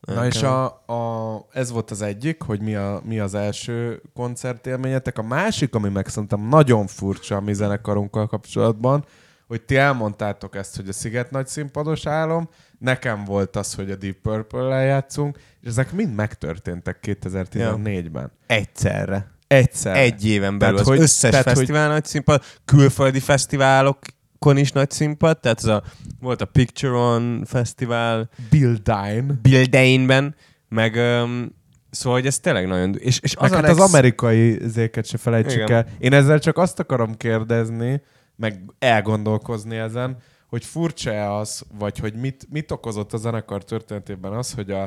Na 0.00 0.26
és 0.26 0.42
a, 0.42 0.64
a, 0.64 1.46
ez 1.52 1.70
volt 1.70 1.90
az 1.90 2.02
egyik, 2.02 2.42
hogy 2.42 2.60
mi, 2.60 2.74
a, 2.74 3.00
mi 3.04 3.18
az 3.18 3.34
első 3.34 4.02
koncertélményetek. 4.14 5.18
A 5.18 5.22
másik, 5.22 5.74
ami 5.74 5.88
meg 5.88 6.08
szerintem 6.08 6.48
nagyon 6.48 6.86
furcsa 6.86 7.36
a 7.36 7.40
mi 7.40 7.54
zenekarunkkal 7.54 8.26
kapcsolatban, 8.26 9.04
hogy 9.46 9.62
ti 9.62 9.76
elmondtátok 9.76 10.56
ezt, 10.56 10.76
hogy 10.76 10.88
a 10.88 10.92
Sziget 10.92 11.30
nagy 11.30 11.46
színpados 11.46 12.06
álom, 12.06 12.48
nekem 12.78 13.24
volt 13.24 13.56
az, 13.56 13.74
hogy 13.74 13.90
a 13.90 13.96
Deep 13.96 14.16
Purple-lel 14.22 14.84
játszunk, 14.84 15.38
és 15.60 15.68
ezek 15.68 15.92
mind 15.92 16.14
megtörténtek 16.14 16.98
2014-ben. 17.02 18.32
Egyszerre. 18.46 19.30
Egyszer. 19.46 19.96
Egy 19.96 20.26
éven 20.26 20.58
belül 20.58 20.74
Tehát, 20.74 20.80
az 20.80 20.86
hogy- 20.86 20.98
összes 21.02 21.30
tehát, 21.30 21.44
hogy- 21.46 21.56
fesztivál 21.56 21.88
nagy 21.88 22.04
színpad, 22.04 22.42
külföldi 22.64 23.20
fesztiválokon 23.20 24.56
is 24.56 24.72
nagy 24.72 24.90
színpad, 24.90 25.40
tehát 25.40 25.58
ez 25.58 25.64
a, 25.64 25.82
volt 26.20 26.40
a 26.42 26.44
Picture 26.46 26.92
On 26.92 27.44
fesztivál, 27.44 28.28
Bill 28.50 28.76
Dine. 28.82 29.24
Bildainben, 29.42 30.34
meg 30.68 30.94
um, 30.94 31.54
szóval, 31.90 32.18
hogy 32.18 32.26
ez 32.26 32.38
tényleg 32.38 32.66
nagyon... 32.66 32.96
És, 32.98 33.18
és 33.20 33.36
Az, 33.36 33.42
az, 33.44 33.50
a 33.50 33.54
hát 33.54 33.68
az 33.68 33.76
legsz- 33.78 33.94
amerikai 33.94 34.58
zéket 34.62 35.06
se 35.06 35.18
felejtsük 35.18 35.60
Igen. 35.62 35.72
el. 35.76 35.86
Én 35.98 36.12
ezzel 36.12 36.38
csak 36.38 36.58
azt 36.58 36.78
akarom 36.78 37.14
kérdezni, 37.16 38.02
meg 38.36 38.72
elgondolkozni 38.78 39.76
ezen, 39.76 40.16
hogy 40.48 40.64
furcsa-e 40.64 41.32
az, 41.32 41.64
vagy 41.78 41.98
hogy 41.98 42.14
mit, 42.14 42.46
mit 42.50 42.70
okozott 42.70 43.12
a 43.12 43.16
zenekar 43.16 43.64
történetében 43.64 44.32
az, 44.32 44.52
hogy 44.52 44.70
a, 44.70 44.82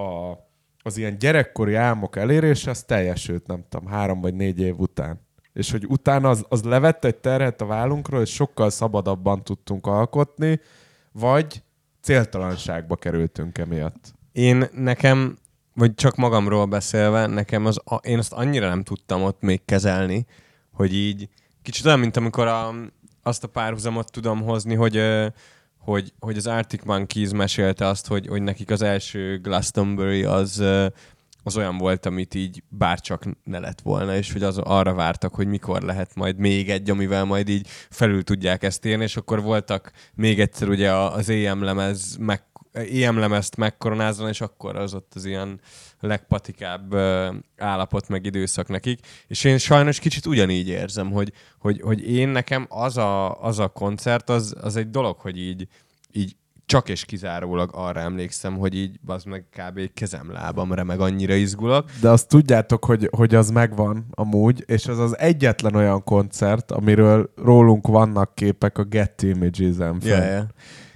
a, 0.00 0.38
az 0.82 0.96
ilyen 0.96 1.18
gyerekkori 1.18 1.74
álmok 1.74 2.16
elérése, 2.16 2.70
az 2.70 2.82
teljesült, 2.82 3.46
nem 3.46 3.64
tudom, 3.68 3.86
három 3.86 4.20
vagy 4.20 4.34
négy 4.34 4.60
év 4.60 4.78
után. 4.78 5.28
És 5.52 5.70
hogy 5.70 5.86
utána 5.88 6.28
az, 6.28 6.44
az 6.48 6.62
levette 6.62 7.08
egy 7.08 7.16
terhet 7.16 7.60
a 7.60 7.66
vállunkról, 7.66 8.20
és 8.20 8.30
sokkal 8.30 8.70
szabadabban 8.70 9.42
tudtunk 9.42 9.86
alkotni, 9.86 10.60
vagy 11.12 11.62
céltalanságba 12.00 12.96
kerültünk 12.96 13.58
emiatt. 13.58 14.14
Én 14.32 14.64
nekem, 14.72 15.38
vagy 15.74 15.94
csak 15.94 16.16
magamról 16.16 16.66
beszélve, 16.66 17.26
nekem 17.26 17.66
az, 17.66 17.80
én 18.02 18.18
azt 18.18 18.32
annyira 18.32 18.68
nem 18.68 18.82
tudtam 18.82 19.22
ott 19.22 19.40
még 19.40 19.64
kezelni, 19.64 20.26
hogy 20.72 20.94
így 20.94 21.28
kicsit 21.62 21.86
olyan, 21.86 21.98
mint 21.98 22.16
amikor 22.16 22.46
a, 22.46 22.74
azt 23.22 23.44
a 23.44 23.48
párhuzamot 23.48 24.12
tudom 24.12 24.42
hozni, 24.42 24.74
hogy, 24.74 25.02
hogy, 25.78 26.12
hogy 26.18 26.36
az 26.36 26.46
Arctic 26.46 26.84
Monkeys 26.84 27.30
mesélte 27.30 27.86
azt, 27.86 28.06
hogy, 28.06 28.26
hogy 28.26 28.42
nekik 28.42 28.70
az 28.70 28.82
első 28.82 29.40
Glastonbury 29.40 30.24
az, 30.24 30.64
az 31.42 31.56
olyan 31.56 31.78
volt, 31.78 32.06
amit 32.06 32.34
így 32.34 32.62
bárcsak 32.68 33.24
ne 33.44 33.58
lett 33.58 33.80
volna, 33.80 34.16
és 34.16 34.32
hogy 34.32 34.42
az 34.42 34.58
arra 34.58 34.94
vártak, 34.94 35.34
hogy 35.34 35.46
mikor 35.46 35.82
lehet 35.82 36.14
majd 36.14 36.38
még 36.38 36.70
egy, 36.70 36.90
amivel 36.90 37.24
majd 37.24 37.48
így 37.48 37.68
felül 37.90 38.22
tudják 38.22 38.62
ezt 38.62 38.84
érni, 38.84 39.02
és 39.02 39.16
akkor 39.16 39.42
voltak 39.42 39.92
még 40.14 40.40
egyszer 40.40 40.68
ugye 40.68 40.92
az 40.92 41.28
EM 41.28 41.62
lemez 41.62 42.16
meg, 42.16 42.42
EM 42.72 43.18
lemezt 43.18 43.56
megkoronázon, 43.56 44.28
és 44.28 44.40
akkor 44.40 44.76
az 44.76 44.94
ott 44.94 45.12
az 45.14 45.24
ilyen 45.24 45.60
legpatikább 46.00 46.94
állapot 47.56 48.08
meg 48.08 48.24
időszak 48.24 48.68
nekik. 48.68 49.06
És 49.26 49.44
én 49.44 49.58
sajnos 49.58 49.98
kicsit 49.98 50.26
ugyanígy 50.26 50.68
érzem, 50.68 51.10
hogy, 51.10 51.32
hogy, 51.58 51.80
hogy 51.80 52.10
én 52.10 52.28
nekem 52.28 52.66
az 52.68 52.96
a, 52.96 53.42
az 53.42 53.58
a 53.58 53.68
koncert, 53.68 54.30
az, 54.30 54.54
az 54.60 54.76
egy 54.76 54.90
dolog, 54.90 55.16
hogy 55.18 55.38
így, 55.38 55.68
így 56.12 56.34
csak 56.70 56.88
és 56.88 57.04
kizárólag 57.04 57.70
arra 57.72 58.00
emlékszem, 58.00 58.56
hogy 58.56 58.74
így 58.74 59.00
az 59.06 59.24
meg 59.24 59.44
kb. 59.50 59.80
kezem 59.94 60.32
lábam 60.32 60.72
remeg, 60.72 61.00
annyira 61.00 61.34
izgulok. 61.34 61.90
De 62.00 62.08
azt 62.08 62.28
tudjátok, 62.28 62.84
hogy, 62.84 63.08
hogy 63.16 63.34
az 63.34 63.50
megvan 63.50 64.06
amúgy, 64.10 64.64
és 64.66 64.86
az 64.86 64.98
az 64.98 65.18
egyetlen 65.18 65.74
olyan 65.74 66.04
koncert, 66.04 66.70
amiről 66.70 67.32
rólunk 67.36 67.86
vannak 67.86 68.34
képek 68.34 68.78
a 68.78 68.82
Getty 68.82 69.22
Images-en. 69.22 70.00
Ja, 70.02 70.16
fenn. 70.16 70.44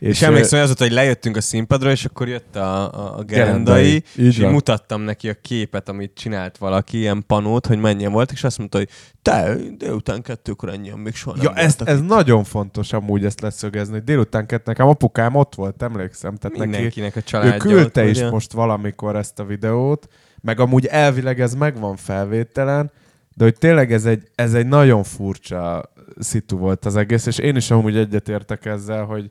És, 0.04 0.10
És, 0.10 0.22
emlékszem, 0.22 0.58
hogy 0.60 0.68
az 0.68 0.76
volt, 0.76 0.90
hogy 0.90 0.98
lejöttünk 0.98 1.36
a 1.36 1.40
színpadra, 1.40 1.90
és 1.90 2.04
akkor 2.04 2.28
jött 2.28 2.56
a, 2.56 2.92
a, 2.94 3.18
a 3.18 3.22
gerendai, 3.22 3.74
Gerendai, 3.74 4.04
és 4.14 4.38
így 4.38 4.50
mutattam 4.50 5.00
neki 5.00 5.28
a 5.28 5.34
képet, 5.42 5.88
amit 5.88 6.14
csinált 6.14 6.58
valaki, 6.58 6.98
ilyen 6.98 7.24
panót, 7.26 7.66
hogy 7.66 7.78
mennyien 7.78 8.12
volt, 8.12 8.32
és 8.32 8.44
azt 8.44 8.58
mondta, 8.58 8.78
hogy 8.78 8.88
te, 9.22 9.56
délután 9.76 10.22
kettőkor 10.22 10.68
ennyien 10.68 10.98
még 10.98 11.14
soha 11.14 11.36
nem 11.36 11.44
Ja, 11.44 11.54
ez, 11.54 11.76
voltak 11.76 11.88
ez 11.88 12.00
itt." 12.00 12.06
nagyon 12.08 12.44
fontos 12.44 12.92
amúgy 12.92 13.24
ezt 13.24 13.40
leszögezni. 13.40 13.98
Délután 13.98 14.46
kett 14.46 14.66
nekem 14.66 14.88
apukám 14.88 15.34
ott 15.34 15.54
volt, 15.54 15.82
emlékszem. 15.82 16.36
Tehát 16.36 16.58
neki, 16.58 16.70
Mindenkinek 16.70 17.16
a 17.16 17.18
ő 17.18 17.22
családja. 17.22 17.56
küldte 17.56 18.02
ott, 18.02 18.08
is 18.08 18.18
ugye? 18.18 18.30
most 18.30 18.52
valamikor 18.52 19.16
ezt 19.16 19.38
a 19.38 19.44
videót, 19.44 20.08
meg 20.40 20.60
amúgy 20.60 20.86
elvileg 20.86 21.40
ez 21.40 21.54
megvan 21.54 21.96
felvételen, 21.96 22.90
de 23.34 23.44
hogy 23.44 23.58
tényleg 23.58 23.92
ez 23.92 24.04
egy, 24.04 24.28
ez 24.34 24.54
egy 24.54 24.66
nagyon 24.66 25.02
furcsa 25.02 25.92
szitu 26.18 26.56
volt 26.56 26.84
az 26.84 26.96
egész, 26.96 27.26
és 27.26 27.38
én 27.38 27.56
is 27.56 27.70
amúgy 27.70 27.96
egyetértek 27.96 28.64
ezzel, 28.64 29.04
hogy, 29.04 29.30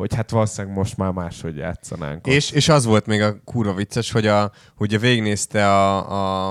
hogy 0.00 0.14
hát 0.14 0.30
valószínűleg 0.30 0.76
most 0.76 0.96
már 0.96 1.12
máshogy 1.12 1.56
játszanánk. 1.56 2.26
ott. 2.26 2.32
És, 2.32 2.50
és 2.50 2.68
az 2.68 2.84
volt 2.84 3.06
még 3.06 3.20
a 3.20 3.40
kurva 3.44 3.74
vicces, 3.74 4.10
hogy 4.12 4.26
a, 4.26 4.50
hogy 4.76 4.94
a 4.94 4.98
végignézte 4.98 5.66
a, 5.68 6.50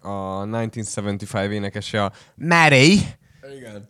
a 0.00 0.42
1975 0.42 1.52
énekese 1.52 2.04
a 2.04 2.12
Mary, 2.34 3.00
Igen. 3.58 3.88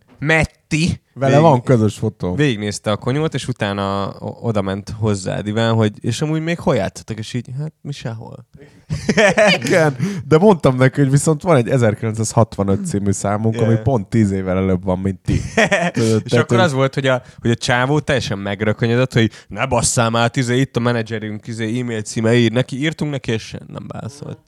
Metti. 0.70 1.00
Vele 1.14 1.30
Végig- 1.36 1.48
van 1.48 1.62
közös 1.62 1.98
fotó. 1.98 2.34
Végignézte 2.34 2.90
a 2.90 2.96
konyót, 2.96 3.34
és 3.34 3.48
utána 3.48 4.14
oda 4.20 4.62
ment 4.62 4.90
hozzád, 4.98 5.46
Iván, 5.46 5.74
hogy 5.74 5.92
és 6.04 6.22
amúgy 6.22 6.40
még 6.42 6.58
hol 6.58 6.74
játszatok, 6.76 7.18
és 7.18 7.34
így, 7.34 7.46
hát 7.58 7.72
mi 7.80 7.92
sehol. 7.92 8.46
Igen, 9.64 9.96
de 10.28 10.38
mondtam 10.38 10.76
neki, 10.76 11.00
hogy 11.00 11.10
viszont 11.10 11.42
van 11.42 11.56
egy 11.56 11.68
1965 11.68 12.86
című 12.86 13.10
számunk, 13.10 13.54
Yeah. 13.54 13.66
ami 13.68 13.78
pont 13.82 14.08
10 14.08 14.30
évvel 14.30 14.56
előbb 14.56 14.84
van, 14.84 14.98
mint 14.98 15.18
ti. 15.20 15.40
És 16.24 16.32
akkor 16.32 16.58
az 16.58 16.72
volt, 16.72 16.94
hogy 16.94 17.06
a, 17.06 17.22
hogy 17.40 17.50
a 17.50 17.54
csávó 17.54 18.00
teljesen 18.00 18.38
megrökönyödött, 18.38 19.12
hogy 19.12 19.30
ne 19.48 19.66
basszál 19.66 20.10
már, 20.10 20.30
izé, 20.34 20.60
itt 20.60 20.76
a 20.76 20.80
menedzserünk, 20.80 21.46
izé, 21.46 21.80
e-mail 21.80 22.02
címe, 22.02 22.34
ír 22.34 22.52
neki, 22.52 22.78
írtunk 22.78 23.10
neki, 23.10 23.32
és 23.32 23.56
nem 23.66 23.86
válaszolt. 23.88 24.38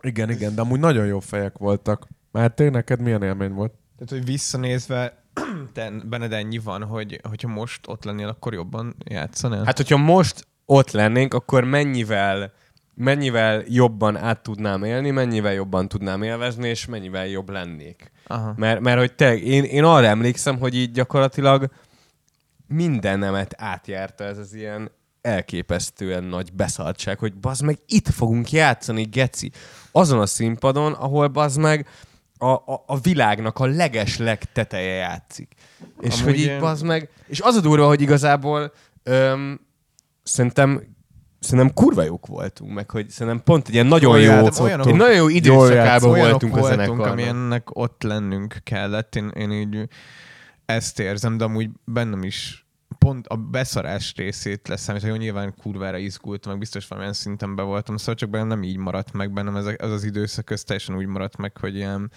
Igen, 0.00 0.30
igen, 0.30 0.54
de 0.54 0.60
amúgy 0.60 0.80
nagyon 0.80 1.06
jó 1.06 1.20
fejek 1.20 1.58
voltak. 1.58 2.08
Már 2.30 2.50
te 2.54 2.70
neked 2.70 3.00
milyen 3.00 3.22
élmény 3.22 3.52
volt? 3.52 3.72
Tehát, 4.04 4.24
hogy 4.24 4.32
visszanézve, 4.32 5.22
te, 5.74 5.90
benned 6.04 6.32
ennyi 6.32 6.58
van, 6.58 6.84
hogy 6.84 7.20
hogyha 7.28 7.48
most 7.48 7.80
ott 7.86 8.04
lennél, 8.04 8.28
akkor 8.28 8.52
jobban 8.52 8.96
játszanál? 9.04 9.64
Hát, 9.64 9.76
hogyha 9.76 9.96
most 9.96 10.46
ott 10.66 10.90
lennénk, 10.90 11.34
akkor 11.34 11.64
mennyivel 11.64 12.52
mennyivel 12.94 13.62
jobban 13.68 14.16
át 14.16 14.42
tudnám 14.42 14.84
élni, 14.84 15.10
mennyivel 15.10 15.52
jobban 15.52 15.88
tudnám 15.88 16.22
élvezni, 16.22 16.68
és 16.68 16.86
mennyivel 16.86 17.26
jobb 17.26 17.50
lennék. 17.50 18.10
Aha. 18.26 18.54
Mert, 18.56 18.80
mert 18.80 18.98
hogy 18.98 19.14
te, 19.14 19.36
én, 19.36 19.64
én 19.64 19.84
arra 19.84 20.06
emlékszem, 20.06 20.58
hogy 20.58 20.74
így 20.74 20.92
gyakorlatilag 20.92 21.70
mindenemet 22.66 23.54
átjárta 23.58 24.24
ez 24.24 24.38
az 24.38 24.54
ilyen 24.54 24.90
elképesztően 25.20 26.24
nagy 26.24 26.52
beszaltság, 26.52 27.18
hogy 27.18 27.34
bazd 27.34 27.64
meg 27.64 27.78
itt 27.86 28.08
fogunk 28.08 28.52
játszani, 28.52 29.02
geci. 29.02 29.50
Azon 29.92 30.20
a 30.20 30.26
színpadon, 30.26 30.92
ahol 30.92 31.28
bazd 31.28 31.60
meg 31.60 31.86
a, 32.42 32.52
a, 32.52 32.84
a 32.86 32.98
világnak 32.98 33.58
a 33.58 33.66
leges 33.66 34.18
legteteje 34.18 34.92
játszik. 34.92 35.54
És 36.00 36.14
Amúgy 36.14 36.24
hogy 36.24 36.40
így 36.40 36.58
bazd 36.58 36.84
meg, 36.84 37.08
és 37.26 37.40
az 37.40 37.54
a 37.54 37.60
durva, 37.60 37.86
hogy 37.86 38.00
igazából 38.00 38.72
öm, 39.02 39.60
szerintem 40.22 40.82
szerintem 41.40 41.74
kurva 41.74 42.02
jók 42.02 42.26
voltunk, 42.26 42.72
meg 42.72 42.90
hogy 42.90 43.08
szerintem 43.10 43.42
pont 43.44 43.68
egy 43.68 43.74
ilyen 43.74 43.86
nagyon 43.86 44.20
jó, 44.20 44.30
játszottunk. 44.30 44.66
olyanok- 44.66 44.86
egy 44.86 44.94
nagyon 44.94 45.16
jó 45.16 45.28
időszakában 45.28 46.18
voltunk 46.18 46.56
a 46.56 46.62
zenekarnak. 46.62 47.06
amilyennek 47.06 47.76
ott 47.76 48.02
lennünk 48.02 48.56
kellett. 48.64 49.16
Én, 49.16 49.28
én 49.28 49.50
így 49.52 49.88
ezt 50.66 51.00
érzem, 51.00 51.36
de 51.36 51.44
amúgy 51.44 51.70
bennem 51.84 52.22
is 52.22 52.61
pont 52.98 53.26
a 53.26 53.36
beszarás 53.36 54.14
részét 54.16 54.68
leszámítva, 54.68 55.10
hogy 55.10 55.18
nyilván 55.18 55.54
kurvára 55.54 55.96
izgultam, 55.96 56.50
meg 56.50 56.60
biztos 56.60 56.88
valamilyen 56.88 57.16
szinten 57.16 57.54
be 57.54 57.62
voltam, 57.62 57.96
szóval 57.96 58.14
csak 58.14 58.30
bennem 58.30 58.48
nem 58.48 58.62
így 58.62 58.76
maradt 58.76 59.12
meg, 59.12 59.32
bennem 59.32 59.56
ez, 59.56 59.66
az 59.66 59.90
az 59.90 60.04
időszak 60.04 60.50
ez 60.50 60.64
teljesen 60.64 60.96
úgy 60.96 61.06
maradt 61.06 61.36
meg, 61.36 61.56
hogy 61.56 61.74
ilyen, 61.74 62.10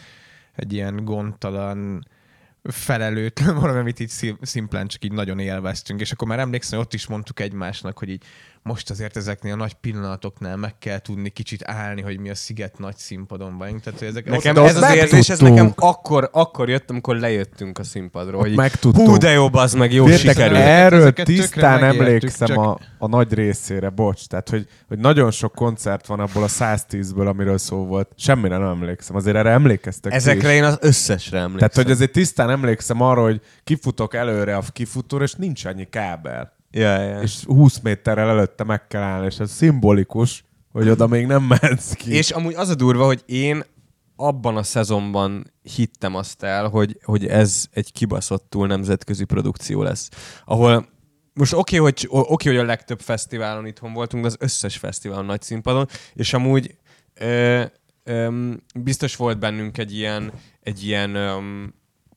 egy 0.55 0.74
ilyen 0.74 1.05
gondtalan, 1.05 2.08
felelőtlen, 2.69 3.55
valami, 3.60 3.79
amit 3.79 4.00
így 4.00 4.10
szim- 4.10 4.38
szimplán 4.41 4.88
csak 4.88 5.03
így 5.03 5.12
nagyon 5.12 5.39
élveztünk, 5.39 6.00
és 6.01 6.12
akkor 6.12 6.27
már 6.27 6.39
emlékszem, 6.39 6.77
hogy 6.77 6.88
ott 6.88 6.93
is 6.93 7.07
mondtuk 7.07 7.39
egymásnak, 7.39 7.98
hogy 7.98 8.10
így 8.10 8.24
most 8.63 8.89
azért 8.89 9.17
ezeknél 9.17 9.53
a 9.53 9.55
nagy 9.55 9.74
pillanatoknál 9.74 10.57
meg 10.57 10.77
kell 10.79 11.00
tudni 11.00 11.29
kicsit 11.29 11.63
állni, 11.65 12.01
hogy 12.01 12.19
mi 12.19 12.29
a 12.29 12.36
sziget 12.36 12.79
nagy 12.79 12.95
színpadon 12.98 13.57
vagyunk. 13.57 13.81
Tehát, 13.81 14.00
hogy 14.00 14.07
ezek 14.07 14.25
Nekem 14.29 14.57
ez 14.57 14.75
az 14.75 14.93
érzés, 14.95 15.29
ez 15.29 15.39
megtudtunk. 15.39 15.55
nekem 15.57 15.74
akkor, 15.75 16.29
akkor 16.31 16.69
jött, 16.69 16.89
amikor 16.89 17.15
lejöttünk 17.17 17.77
a 17.79 17.84
színpadról. 17.84 18.41
Hogy 18.41 18.55
megtudtuk. 18.55 19.07
hú, 19.07 19.17
de 19.17 19.29
jó, 19.29 19.48
az 19.51 19.74
meg 19.74 19.93
jó 19.93 20.07
sikerült. 20.07 20.60
erről 20.60 21.00
Ezeket 21.00 21.25
tisztán 21.25 21.84
emlékszem 21.84 22.48
csak- 22.48 22.57
a, 22.57 22.79
a 22.98 23.07
nagy 23.07 23.34
részére, 23.34 23.89
bocs. 23.89 24.25
Tehát, 24.27 24.50
hogy, 24.50 24.67
hogy 24.88 24.98
nagyon 24.98 25.31
sok 25.31 25.53
koncert 25.55 26.05
van 26.05 26.19
abból 26.19 26.43
a 26.43 26.48
110-ből, 26.48 27.27
amiről 27.27 27.57
szó 27.57 27.86
volt. 27.86 28.10
Semmire 28.17 28.57
nem 28.57 28.67
emlékszem. 28.67 29.15
Azért 29.15 29.36
erre 29.36 29.50
emlékeztek 29.50 30.13
Ezekre 30.13 30.50
is. 30.51 30.55
én 30.57 30.63
az 30.63 30.77
összesre 30.81 31.38
emlékszem. 31.38 31.69
Tehát, 31.69 31.75
hogy 31.88 31.91
azért 31.91 32.12
tisztán 32.12 32.50
emlékszem 32.56 33.02
arra, 33.02 33.22
hogy 33.22 33.42
kifutok 33.64 34.14
előre 34.14 34.56
a 34.56 34.64
kifutóra, 34.72 35.24
és 35.24 35.34
nincs 35.34 35.66
annyi 35.66 35.90
kábel. 35.90 36.54
Ja, 36.72 37.02
ja. 37.02 37.22
És 37.22 37.44
20 37.46 37.80
méterrel 37.80 38.30
előtte 38.30 38.64
meg 38.64 38.88
kell 38.88 39.02
állni, 39.02 39.26
és 39.26 39.40
ez 39.40 39.52
szimbolikus, 39.52 40.44
hogy 40.72 40.90
oda 40.90 41.08
még 41.08 41.26
nem 41.26 41.44
mehetsz 41.44 41.94
ki. 41.94 42.14
És 42.14 42.32
amúgy 42.32 42.54
az 42.54 42.70
a 42.70 42.76
durva, 42.76 43.06
hogy 43.06 43.24
én 43.26 43.64
abban 44.16 44.58
a 44.58 44.64
szezonban 44.64 45.54
hittem 45.76 46.16
azt 46.16 46.44
el, 46.44 46.68
hogy, 46.68 46.98
hogy 47.04 47.28
ez 47.28 47.66
egy 47.72 47.92
kibaszottul 47.92 48.68
nemzetközi 48.68 49.24
produkció 49.24 49.84
lesz. 49.84 50.10
Ahol 50.46 50.88
most 51.34 51.54
oké, 51.54 51.80
okay, 51.80 51.94
hogy, 51.94 52.08
oké, 52.10 52.50
hogy 52.50 52.58
a 52.58 52.64
legtöbb 52.64 53.00
fesztiválon 53.00 53.66
itthon 53.66 53.94
voltunk, 53.94 54.24
de 54.24 54.30
az 54.30 54.38
összes 54.40 54.78
fesztiválon 54.78 55.26
nagy 55.26 55.42
színpadon, 55.42 55.88
és 56.14 56.34
amúgy 56.34 56.76
ö, 57.14 57.64
ö, 58.04 58.50
biztos 58.76 59.16
volt 59.16 59.40
bennünk 59.40 59.78
egy 59.78 59.96
ilyen, 59.96 60.32
egy 60.62 60.84
ilyen, 60.84 61.16
ö, 61.16 61.38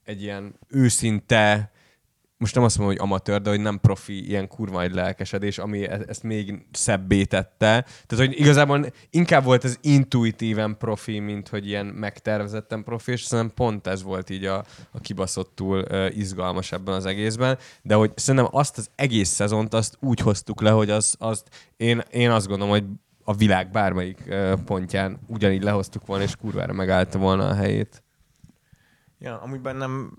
egy 0.09 0.23
ilyen 0.23 0.55
őszinte, 0.69 1.71
most 2.37 2.55
nem 2.55 2.65
azt 2.65 2.79
mondom, 2.79 2.97
hogy 2.97 3.07
amatőr, 3.07 3.43
de 3.43 3.51
hogy 3.51 3.61
nem 3.61 3.81
profi, 3.81 4.29
ilyen 4.29 4.49
kurva 4.49 4.83
egy 4.83 4.95
lelkesedés, 4.95 5.59
ami 5.59 5.87
e- 5.87 6.05
ezt 6.09 6.23
még 6.23 6.67
szebbé 6.73 7.25
tette. 7.25 7.87
Tehát, 8.07 8.27
hogy 8.27 8.41
igazából 8.41 8.87
inkább 9.11 9.45
volt 9.45 9.65
ez 9.65 9.77
intuitíven 9.81 10.77
profi, 10.79 11.19
mint 11.19 11.49
hogy 11.49 11.67
ilyen 11.67 11.87
megtervezetten 11.87 12.85
profi, 12.85 13.13
és 13.13 13.23
szerintem 13.23 13.55
pont 13.55 13.87
ez 13.87 14.03
volt 14.03 14.31
így 14.31 14.45
a, 14.45 14.65
a 14.91 15.01
kibaszottul 15.01 15.85
uh, 15.91 16.17
izgalmas 16.17 16.73
ebben 16.73 16.95
az 16.95 17.07
egészben, 17.07 17.59
de 17.83 17.95
hogy 17.95 18.13
szerintem 18.15 18.51
azt 18.53 18.79
az 18.79 18.91
egész 18.95 19.29
szezont 19.29 19.75
azt 19.75 19.97
úgy 20.01 20.21
hoztuk 20.21 20.61
le, 20.61 20.71
hogy 20.71 20.91
az, 20.91 21.15
azt 21.19 21.49
én, 21.77 22.03
én 22.11 22.31
azt 22.31 22.47
gondolom, 22.47 22.73
hogy 22.73 22.85
a 23.25 23.35
világ 23.35 23.71
bármelyik 23.71 24.19
uh, 24.27 24.53
pontján 24.65 25.19
ugyanígy 25.27 25.63
lehoztuk 25.63 26.07
volna, 26.07 26.25
és 26.25 26.37
kurvára 26.37 26.73
megállta 26.73 27.19
volna 27.19 27.49
a 27.49 27.55
helyét. 27.55 28.03
Ja, 29.21 29.41
amúgy 29.41 29.61
bennem, 29.61 30.13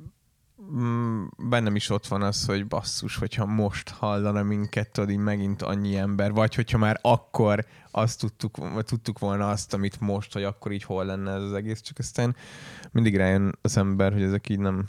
mm, 0.75 1.25
bennem 1.38 1.75
is 1.75 1.89
ott 1.89 2.08
van 2.08 2.22
az, 2.22 2.46
hogy 2.46 2.68
basszus, 2.68 3.15
hogyha 3.15 3.46
most 3.46 3.89
hallana 3.89 4.44
minket, 4.44 4.91
tudod, 4.91 5.10
így 5.10 5.18
megint 5.18 5.62
annyi 5.62 5.98
ember, 5.98 6.32
vagy 6.32 6.56
hogyha 6.56 6.77
már 6.77 7.00
akkor 7.01 7.65
azt 7.91 8.20
tudtuk, 8.20 8.58
vagy 8.58 8.86
tudtuk 8.86 9.20
volna 9.20 9.50
azt, 9.50 9.74
amit 9.74 10.00
most, 10.00 10.34
hogy 10.34 10.44
akkor 10.44 10.72
így 10.72 10.84
hol 10.84 11.06
lenne 11.06 11.32
ez 11.32 11.41
az 11.41 11.53
egész, 11.53 11.82
csak 11.82 11.98
aztán 12.00 12.36
mindig 12.91 13.15
rájön 13.18 13.58
az 13.62 13.77
ember, 13.77 14.13
hogy 14.13 14.22
ezek 14.24 14.50
így 14.50 14.60
nem, 14.60 14.88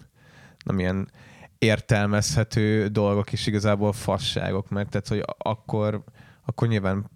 nem 0.64 0.78
ilyen 0.78 1.10
értelmezhető 1.58 2.86
dolgok, 2.86 3.32
és 3.32 3.46
igazából 3.46 3.92
fasságok, 3.92 4.68
mert 4.68 4.88
tehát, 4.88 5.08
hogy 5.08 5.22
akkor, 5.38 6.04
akkor 6.44 6.68
nyilván 6.68 7.10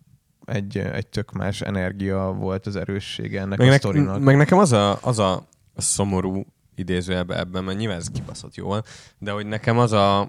egy, 0.44 0.78
egy 0.78 1.06
tök 1.06 1.32
más 1.32 1.60
energia 1.60 2.32
volt 2.32 2.66
az 2.66 2.76
erőssége 2.76 3.40
ennek 3.40 3.58
Meg, 3.58 3.66
a 3.66 3.70
ne, 3.70 3.76
sztorinak. 3.76 4.20
meg 4.20 4.36
nekem 4.36 4.58
az 4.58 4.72
a, 4.72 4.98
az 5.02 5.18
a 5.18 5.48
szomorú 5.76 6.46
idézőjelben 6.74 7.38
ebben, 7.38 7.64
mert 7.64 7.78
nyilván 7.78 7.98
ez 7.98 8.10
kibaszott 8.10 8.54
jól, 8.54 8.82
de 9.18 9.30
hogy 9.30 9.46
nekem 9.46 9.78
az 9.78 9.92
a, 9.92 10.20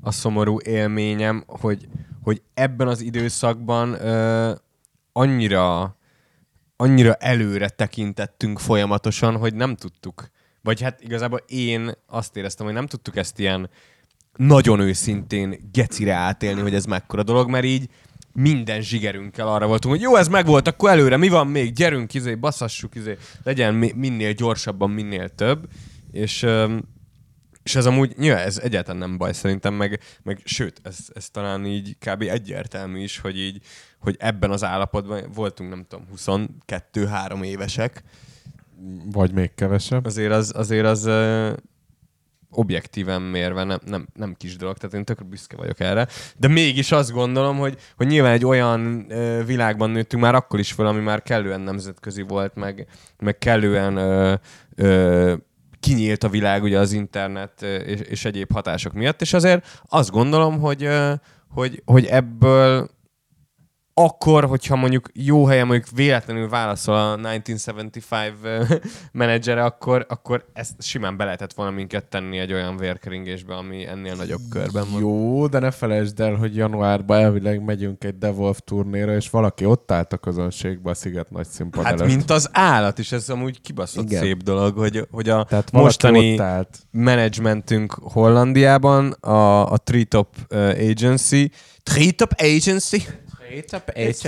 a 0.00 0.10
szomorú 0.10 0.60
élményem, 0.60 1.44
hogy, 1.46 1.88
hogy 2.22 2.42
ebben 2.54 2.88
az 2.88 3.00
időszakban 3.00 3.92
ö, 3.92 4.52
annyira 5.12 5.94
annyira 6.80 7.14
előre 7.14 7.68
tekintettünk 7.68 8.58
folyamatosan, 8.58 9.36
hogy 9.36 9.54
nem 9.54 9.76
tudtuk. 9.76 10.30
Vagy 10.62 10.80
hát 10.80 11.00
igazából 11.00 11.42
én 11.46 11.92
azt 12.06 12.36
éreztem, 12.36 12.66
hogy 12.66 12.74
nem 12.74 12.86
tudtuk 12.86 13.16
ezt 13.16 13.38
ilyen 13.38 13.70
nagyon 14.36 14.80
őszintén 14.80 15.70
gecire 15.72 16.14
átélni, 16.14 16.60
hogy 16.60 16.74
ez 16.74 16.84
mekkora 16.84 17.22
dolog, 17.22 17.50
mert 17.50 17.64
így 17.64 17.88
minden 18.32 18.80
zsigerünkkel 18.80 19.48
arra 19.48 19.66
voltunk, 19.66 19.94
hogy 19.94 20.02
jó, 20.02 20.16
ez 20.16 20.28
megvolt, 20.28 20.68
akkor 20.68 20.90
előre, 20.90 21.16
mi 21.16 21.28
van 21.28 21.46
még, 21.46 21.72
gyerünk, 21.72 22.14
izé, 22.14 22.34
baszassuk, 22.34 22.94
izé, 22.94 23.16
legyen 23.42 23.74
mi- 23.74 23.92
minél 23.96 24.32
gyorsabban, 24.32 24.90
minél 24.90 25.28
több, 25.28 25.68
és, 26.10 26.46
és 27.62 27.74
ez 27.74 27.86
amúgy, 27.86 28.12
nyilván 28.16 28.46
ez 28.46 28.58
egyáltalán 28.58 29.00
nem 29.00 29.18
baj 29.18 29.32
szerintem, 29.32 29.74
meg, 29.74 30.00
meg 30.22 30.40
sőt, 30.44 30.80
ez, 30.82 30.98
ez 31.14 31.30
talán 31.30 31.66
így 31.66 31.96
kb. 31.98 32.22
egyértelmű 32.22 33.02
is, 33.02 33.18
hogy 33.18 33.38
így, 33.38 33.62
hogy 33.98 34.16
ebben 34.18 34.50
az 34.50 34.64
állapotban 34.64 35.22
voltunk, 35.34 35.70
nem 35.70 35.84
tudom, 35.88 36.06
22-3 36.16 37.44
évesek, 37.44 38.02
Vagy 39.12 39.32
még 39.32 39.54
kevesebb. 39.54 40.04
azért 40.04 40.32
az, 40.32 40.52
azért 40.56 40.86
az 40.86 41.10
objektíven 42.50 43.22
mérve 43.22 43.64
nem, 43.64 43.80
nem, 43.86 44.06
nem 44.14 44.34
kis 44.34 44.56
dolog, 44.56 44.76
tehát 44.76 44.96
én 44.96 45.04
tök 45.04 45.26
büszke 45.26 45.56
vagyok 45.56 45.80
erre. 45.80 46.06
De 46.36 46.48
mégis 46.48 46.92
azt 46.92 47.12
gondolom, 47.12 47.56
hogy, 47.56 47.78
hogy 47.96 48.06
nyilván 48.06 48.32
egy 48.32 48.44
olyan 48.44 49.06
ö, 49.08 49.44
világban 49.44 49.90
nőttünk 49.90 50.22
már 50.22 50.34
akkor 50.34 50.58
is 50.58 50.72
fel, 50.72 50.86
ami 50.86 51.00
már 51.00 51.22
kellően 51.22 51.60
nemzetközi 51.60 52.22
volt, 52.22 52.54
meg, 52.54 52.86
meg 53.18 53.38
kellően 53.38 53.96
ö, 53.96 54.34
ö, 54.76 55.34
kinyílt 55.80 56.24
a 56.24 56.28
világ 56.28 56.62
ugye 56.62 56.78
az 56.78 56.92
internet 56.92 57.62
és, 57.62 58.00
és 58.00 58.24
egyéb 58.24 58.52
hatások 58.52 58.92
miatt, 58.92 59.20
és 59.20 59.32
azért 59.32 59.82
azt 59.88 60.10
gondolom, 60.10 60.58
hogy, 60.58 60.88
hogy, 61.48 61.82
hogy 61.84 62.04
ebből 62.04 62.90
akkor, 64.04 64.44
hogyha 64.44 64.76
mondjuk 64.76 65.08
jó 65.14 65.44
helyen 65.44 65.66
mondjuk 65.66 65.88
véletlenül 65.94 66.48
válaszol 66.48 66.94
a 66.94 67.18
1975 67.18 68.34
ö, 68.42 68.64
menedzsere, 69.12 69.64
akkor, 69.64 70.06
akkor 70.08 70.44
ezt 70.52 70.82
simán 70.82 71.16
be 71.16 71.24
lehetett 71.24 71.52
volna 71.52 71.70
minket 71.72 72.04
tenni 72.04 72.38
egy 72.38 72.52
olyan 72.52 72.76
vérkeringésbe, 72.76 73.54
ami 73.54 73.86
ennél 73.86 74.14
nagyobb 74.14 74.40
körben 74.50 74.84
van. 74.92 75.00
Jó, 75.00 75.46
de 75.46 75.58
ne 75.58 75.70
felejtsd 75.70 76.20
el, 76.20 76.34
hogy 76.34 76.56
januárban 76.56 77.18
elvileg 77.18 77.64
megyünk 77.64 78.04
egy 78.04 78.18
Devolve 78.18 78.58
turnéra, 78.64 79.14
és 79.14 79.30
valaki 79.30 79.64
ott 79.64 79.90
állt 79.90 80.12
a 80.12 80.16
közönségbe 80.16 80.90
a 80.90 80.94
Sziget 80.94 81.30
nagy 81.30 81.46
színpad 81.46 81.84
Hát 81.84 81.92
előtt. 81.92 82.06
mint 82.06 82.30
az 82.30 82.48
állat, 82.52 82.98
és 82.98 83.12
ez 83.12 83.28
amúgy 83.28 83.60
kibaszott 83.60 84.04
Igen. 84.04 84.22
szép 84.22 84.42
dolog, 84.42 84.76
hogy, 84.76 85.06
hogy 85.10 85.28
a 85.28 85.44
Tehát 85.44 85.72
mostani 85.72 86.40
menedzsmentünk 86.90 87.92
Hollandiában, 87.92 89.12
a, 89.12 89.72
a 89.72 89.76
Treetop 89.76 90.28
Agency, 90.90 91.50
Treetop 91.82 92.32
Agency, 92.36 93.02
Treetop 93.50 93.90
Agency. 93.94 94.24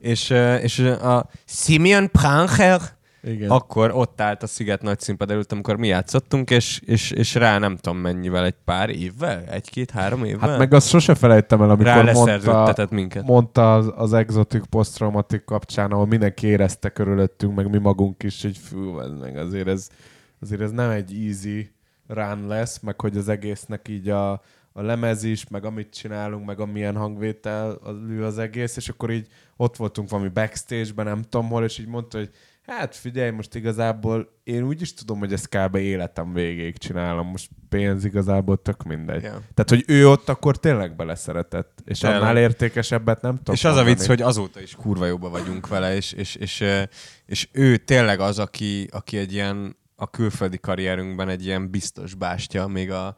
és, 0.00 0.30
és 0.62 0.78
a 0.78 1.28
Simeon 1.44 2.10
Prancher, 2.10 2.80
Igen. 3.22 3.50
akkor 3.50 3.90
ott 3.94 4.20
állt 4.20 4.42
a 4.42 4.46
Sziget 4.46 4.82
nagy 4.82 5.00
színpad 5.00 5.30
előtt, 5.30 5.52
amikor 5.52 5.76
mi 5.76 5.86
játszottunk, 5.86 6.50
és, 6.50 6.80
és, 6.84 7.10
és 7.10 7.34
rá 7.34 7.58
nem 7.58 7.76
tudom 7.76 7.98
mennyivel, 7.98 8.44
egy 8.44 8.54
pár 8.64 8.90
évvel? 8.90 9.44
Egy-két-három 9.50 10.24
évvel? 10.24 10.48
Hát 10.48 10.58
meg 10.58 10.74
azt 10.74 10.88
sose 10.88 11.14
felejtem 11.14 11.60
el, 11.60 11.66
rá 11.66 11.72
amikor 11.72 11.94
mondta, 11.94 12.20
leszerződtetett 12.20 12.90
minket. 12.90 13.24
mondta 13.24 13.74
az, 13.74 13.92
az 13.96 14.12
exotic 14.12 14.64
post-traumatic 14.70 15.44
kapcsán, 15.44 15.90
ahol 15.90 16.06
mindenki 16.06 16.46
érezte 16.46 16.88
körülöttünk, 16.88 17.54
meg 17.54 17.70
mi 17.70 17.78
magunk 17.78 18.22
is, 18.22 18.42
hogy 18.42 18.58
fű, 18.58 18.98
ez 18.98 19.10
meg 19.20 19.36
azért 19.36 19.68
ez, 19.68 19.88
azért 20.40 20.60
ez 20.60 20.70
nem 20.70 20.90
egy 20.90 21.12
easy 21.26 21.70
run 22.06 22.46
lesz, 22.46 22.80
meg 22.80 23.00
hogy 23.00 23.16
az 23.16 23.28
egésznek 23.28 23.88
így 23.88 24.08
a, 24.08 24.42
a 24.76 24.82
lemez 24.82 25.22
is, 25.22 25.48
meg 25.48 25.64
amit 25.64 25.94
csinálunk, 25.94 26.46
meg 26.46 26.60
amilyen 26.60 26.96
hangvétel 26.96 27.70
az, 27.70 27.96
ő 28.08 28.24
az 28.24 28.38
egész, 28.38 28.76
és 28.76 28.88
akkor 28.88 29.10
így 29.10 29.26
ott 29.56 29.76
voltunk 29.76 30.08
valami 30.10 30.28
backstage-ben, 30.28 31.04
nem 31.04 31.22
tudom 31.22 31.48
hol, 31.48 31.64
és 31.64 31.78
így 31.78 31.86
mondta, 31.86 32.18
hogy 32.18 32.30
hát 32.66 32.96
figyelj, 32.96 33.30
most 33.30 33.54
igazából 33.54 34.38
én 34.44 34.62
úgy 34.62 34.80
is 34.80 34.94
tudom, 34.94 35.18
hogy 35.18 35.32
ezt 35.32 35.48
kb. 35.48 35.74
életem 35.74 36.32
végéig 36.32 36.78
csinálom, 36.78 37.26
most 37.26 37.48
pénz 37.68 38.04
igazából 38.04 38.62
tök 38.62 38.82
mindegy. 38.82 39.22
Ja. 39.22 39.30
Tehát, 39.30 39.68
hogy 39.68 39.84
ő 39.86 40.08
ott 40.08 40.28
akkor 40.28 40.58
tényleg 40.58 40.96
beleszeretett, 40.96 41.82
és 41.84 41.98
Tényleg. 41.98 42.20
annál 42.20 42.36
értékesebbet 42.38 43.22
nem 43.22 43.36
tudom. 43.36 43.54
És 43.54 43.64
az 43.64 43.76
a 43.76 43.84
vicc, 43.84 44.06
hogy 44.06 44.22
azóta 44.22 44.60
is 44.60 44.74
kurva 44.74 45.06
jóba 45.06 45.28
vagyunk 45.28 45.68
vele, 45.68 45.96
és, 45.96 46.12
és, 46.12 46.34
és, 46.34 46.64
és 47.26 47.48
ő 47.52 47.76
tényleg 47.76 48.20
az, 48.20 48.38
aki, 48.38 48.88
aki 48.92 49.16
egy 49.16 49.32
ilyen 49.32 49.76
a 49.96 50.10
külföldi 50.10 50.58
karrierünkben 50.58 51.28
egy 51.28 51.44
ilyen 51.44 51.70
biztos 51.70 52.14
bástya, 52.14 52.66
még 52.66 52.90
a 52.90 53.16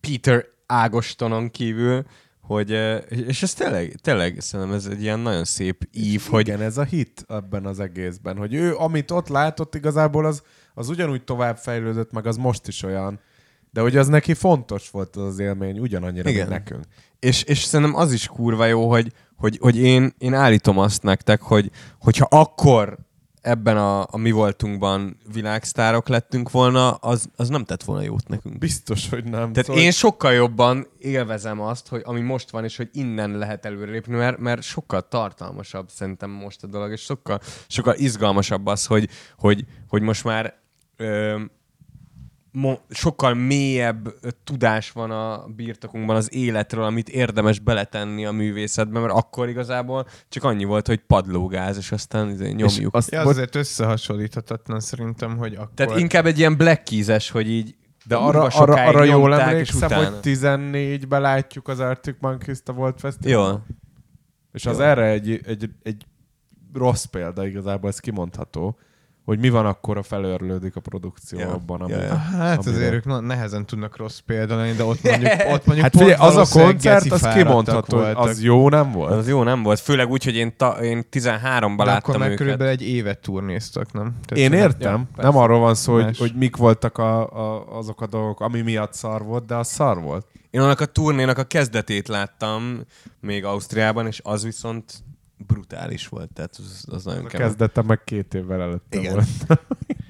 Peter 0.00 0.44
Ágostonon 0.70 1.50
kívül, 1.50 2.04
hogy, 2.40 2.70
és 3.08 3.42
ez 3.42 3.54
tényleg, 3.54 3.94
tényleg 4.02 4.36
szerintem 4.40 4.74
ez 4.74 4.86
egy 4.86 5.02
ilyen 5.02 5.18
nagyon 5.18 5.44
szép 5.44 5.88
ív, 5.92 6.22
hogy 6.28 6.48
Igen, 6.48 6.60
ez 6.60 6.78
a 6.78 6.84
hit 6.84 7.24
ebben 7.28 7.66
az 7.66 7.80
egészben, 7.80 8.36
hogy 8.36 8.54
ő, 8.54 8.76
amit 8.76 9.10
ott 9.10 9.28
látott 9.28 9.74
igazából, 9.74 10.26
az, 10.26 10.42
az 10.74 10.88
ugyanúgy 10.88 11.24
tovább 11.24 11.56
fejlődött, 11.56 12.12
meg 12.12 12.26
az 12.26 12.36
most 12.36 12.68
is 12.68 12.82
olyan. 12.82 13.20
De 13.72 13.80
hogy 13.80 13.96
az 13.96 14.08
neki 14.08 14.34
fontos 14.34 14.90
volt 14.90 15.16
az, 15.16 15.22
az 15.22 15.38
élmény, 15.38 15.78
ugyanannyira, 15.78 16.30
Igen. 16.30 16.48
mint 16.48 16.58
nekünk. 16.58 16.84
És, 17.18 17.42
és 17.42 17.58
szerintem 17.58 17.96
az 17.96 18.12
is 18.12 18.26
kurva 18.26 18.66
jó, 18.66 18.88
hogy, 18.90 19.12
hogy, 19.36 19.58
hogy 19.60 19.78
én, 19.78 20.14
én 20.18 20.34
állítom 20.34 20.78
azt 20.78 21.02
nektek, 21.02 21.40
hogy 21.40 21.70
hogyha 21.98 22.26
akkor 22.30 22.98
ebben 23.40 23.76
a, 23.76 24.00
a 24.00 24.16
mi 24.16 24.30
voltunkban 24.30 25.16
világsztárok 25.32 26.08
lettünk 26.08 26.50
volna, 26.50 26.90
az, 26.90 27.28
az 27.36 27.48
nem 27.48 27.64
tett 27.64 27.82
volna 27.82 28.02
jót 28.02 28.28
nekünk. 28.28 28.58
Biztos, 28.58 29.08
hogy 29.08 29.24
nem. 29.24 29.52
Tehát 29.52 29.80
én 29.80 29.90
sokkal 29.90 30.32
jobban 30.32 30.86
élvezem 30.98 31.60
azt, 31.60 31.88
hogy 31.88 32.02
ami 32.04 32.20
most 32.20 32.50
van, 32.50 32.64
és 32.64 32.76
hogy 32.76 32.88
innen 32.92 33.30
lehet 33.30 33.64
előrelépni, 33.64 34.16
mert, 34.16 34.38
mert 34.38 34.62
sokkal 34.62 35.08
tartalmasabb 35.08 35.88
szerintem 35.88 36.30
most 36.30 36.62
a 36.62 36.66
dolog, 36.66 36.90
és 36.90 37.00
sokkal, 37.00 37.40
sokkal 37.66 37.94
izgalmasabb 37.94 38.66
az, 38.66 38.86
hogy, 38.86 39.08
hogy, 39.38 39.64
hogy 39.88 40.02
most 40.02 40.24
már 40.24 40.54
ö, 40.96 41.40
sokkal 42.88 43.34
mélyebb 43.34 44.14
tudás 44.44 44.90
van 44.90 45.10
a 45.10 45.46
birtokunkban 45.56 46.16
az 46.16 46.34
életről, 46.34 46.84
amit 46.84 47.08
érdemes 47.08 47.58
beletenni 47.58 48.26
a 48.26 48.32
művészetbe, 48.32 49.00
mert 49.00 49.12
akkor 49.12 49.48
igazából 49.48 50.06
csak 50.28 50.44
annyi 50.44 50.64
volt, 50.64 50.86
hogy 50.86 50.98
padlógáz, 50.98 51.76
és 51.76 51.92
aztán 51.92 52.30
izé, 52.30 52.50
nyomjuk. 52.50 52.94
azt, 52.94 53.10
Ja, 53.10 53.20
az 53.20 53.26
azért 53.26 53.54
összehasonlíthatatlan 53.54 54.80
szerintem, 54.80 55.36
hogy 55.36 55.54
akkor... 55.54 55.70
Tehát 55.74 55.98
inkább 55.98 56.26
egy 56.26 56.38
ilyen 56.38 56.56
black 56.56 56.84
keys 56.84 57.30
hogy 57.30 57.50
így 57.50 57.74
de 58.04 58.16
arra, 58.16 58.42
arra, 58.42 58.84
arra 58.84 59.04
jól 59.04 59.32
és 59.32 59.38
emlékszem, 59.38 59.92
hogy 59.92 60.14
14-ben 60.22 61.20
látjuk 61.20 61.68
az 61.68 61.80
Arctic 61.80 62.16
Monkeys-t 62.20 62.68
a 62.68 62.72
Volt 62.72 63.00
Festival. 63.00 63.52
Jó. 63.52 63.74
És 64.52 64.66
az 64.66 64.78
Jó. 64.78 64.84
erre 64.84 65.06
egy, 65.06 65.40
egy, 65.44 65.70
egy 65.82 66.06
rossz 66.72 67.04
példa 67.04 67.46
igazából, 67.46 67.90
ez 67.90 67.98
kimondható, 67.98 68.78
hogy 69.24 69.38
mi 69.38 69.48
van 69.48 69.66
akkor, 69.66 69.96
a 69.98 70.02
felörlődik 70.02 70.76
a 70.76 70.80
produkció 70.80 71.38
Ja. 71.38 71.52
abban, 71.52 71.80
ami, 71.80 71.92
Ja, 71.92 72.02
ja. 72.02 72.14
Hát 72.16 72.56
amire- 72.58 72.66
azért 72.74 72.92
ők 72.92 73.20
nehezen 73.26 73.66
tudnak 73.66 73.96
rossz 73.96 74.18
példa 74.18 74.56
lenni, 74.56 74.72
de 74.72 74.84
ott 74.84 75.02
mondjuk, 75.02 75.30
ott 75.54 75.66
mondjuk 75.66 75.80
Hát 75.80 75.90
pont 75.92 76.04
figyelj, 76.04 76.28
az 76.28 76.36
a 76.54 76.58
koncert, 76.60 77.12
az 77.12 77.28
kimondható, 77.34 77.96
hogy 77.96 78.04
voltak. 78.14 78.28
az 78.28 78.42
jó 78.42 78.68
nem 78.68 78.92
volt. 78.92 79.12
Az 79.12 79.28
jó 79.28 79.42
nem 79.42 79.62
volt, 79.62 79.80
főleg 79.80 80.10
úgy, 80.10 80.24
hogy 80.24 80.34
én, 80.36 80.56
ta, 80.56 80.68
én 80.82 81.04
13-ban 81.12 81.74
de 81.76 81.82
akkor 81.82 81.86
láttam 81.86 82.18
meg 82.18 82.26
őket. 82.26 82.36
körülbelül 82.36 82.72
egy 82.72 82.82
évet 82.82 83.18
turnéztak, 83.18 83.92
nem? 83.92 84.14
Tehát 84.26 84.44
Én 84.44 84.52
értem, 84.58 85.08
Ja, 85.16 85.22
nem 85.22 85.36
arról 85.36 85.58
van 85.60 85.74
szó, 85.74 85.92
hogy, 85.92 86.04
Más. 86.04 86.18
hogy 86.18 86.32
mik 86.36 86.56
voltak 86.56 86.98
a, 86.98 87.26
a, 87.30 87.76
azok 87.78 88.00
a 88.00 88.06
dolgok, 88.06 88.40
ami 88.40 88.60
miatt 88.60 88.94
szar 88.94 89.22
volt, 89.24 89.46
de 89.46 89.54
az 89.54 89.68
szar 89.68 90.00
volt. 90.00 90.26
Én 90.50 90.60
annak 90.60 90.80
a 90.80 90.84
turnénak 90.86 91.38
a 91.38 91.44
kezdetét 91.44 92.08
láttam 92.08 92.80
még 93.20 93.44
Ausztriában, 93.44 94.06
és 94.06 94.20
az 94.24 94.44
viszont 94.44 94.92
brutális 95.46 96.08
volt, 96.08 96.32
tehát 96.32 96.56
az, 96.58 96.84
az 96.90 97.04
nagyon 97.04 97.24
A 97.24 97.28
kemény. 97.28 97.46
kezdete 97.46 97.82
meg 97.82 98.04
két 98.04 98.34
évvel 98.34 98.60
előtte 98.60 98.98
Igen. 98.98 99.12
volt. 99.12 99.60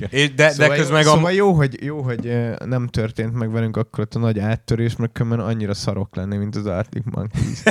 És 0.08 0.34
de, 0.34 0.50
Szóval, 0.50 0.68
de 0.68 0.76
közben 0.76 1.02
jó, 1.02 1.04
meg 1.04 1.06
a... 1.06 1.10
szóval 1.16 1.32
jó, 1.32 1.52
hogy, 1.52 1.84
jó, 1.84 2.02
hogy 2.02 2.48
nem 2.64 2.86
történt 2.86 3.34
meg 3.34 3.50
velünk 3.50 3.76
akkor 3.76 4.00
ott 4.00 4.14
a 4.14 4.18
nagy 4.18 4.38
áttörés, 4.38 4.96
mert 4.96 5.12
különben 5.12 5.40
annyira 5.40 5.74
szarok 5.74 6.16
lenni, 6.16 6.36
mint 6.36 6.56
az 6.56 6.66
Arctic 6.66 7.04
Monkeys. 7.10 7.62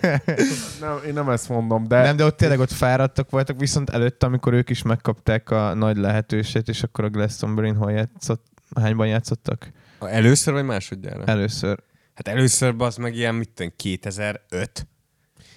nem, 0.80 0.98
én 1.06 1.12
nem 1.12 1.28
ezt 1.28 1.48
mondom, 1.48 1.88
de 1.88 1.96
De... 1.96 2.02
Nem, 2.02 2.16
de 2.16 2.24
ott 2.24 2.36
tényleg 2.36 2.58
ott 2.58 2.70
fáradtak 2.72 3.30
voltak, 3.30 3.58
viszont 3.58 3.90
előtte, 3.90 4.26
amikor 4.26 4.52
ők 4.52 4.70
is 4.70 4.82
megkapták 4.82 5.50
a 5.50 5.74
nagy 5.74 5.96
lehetőséget, 5.96 6.68
és 6.68 6.82
akkor 6.82 7.04
a 7.04 7.08
Glastonbury-n 7.08 7.76
hol 7.76 7.92
játszott, 7.92 8.46
hányban 8.80 9.06
játszottak? 9.06 9.72
Először 10.00 10.52
vagy 10.54 10.64
másodjára? 10.64 11.24
Először. 11.24 11.78
Hát 12.14 12.28
először 12.28 12.74
az 12.78 12.96
meg 12.96 13.14
ilyen, 13.14 13.34
mit 13.34 13.50
tudom, 13.50 13.72
2005? 13.76 14.86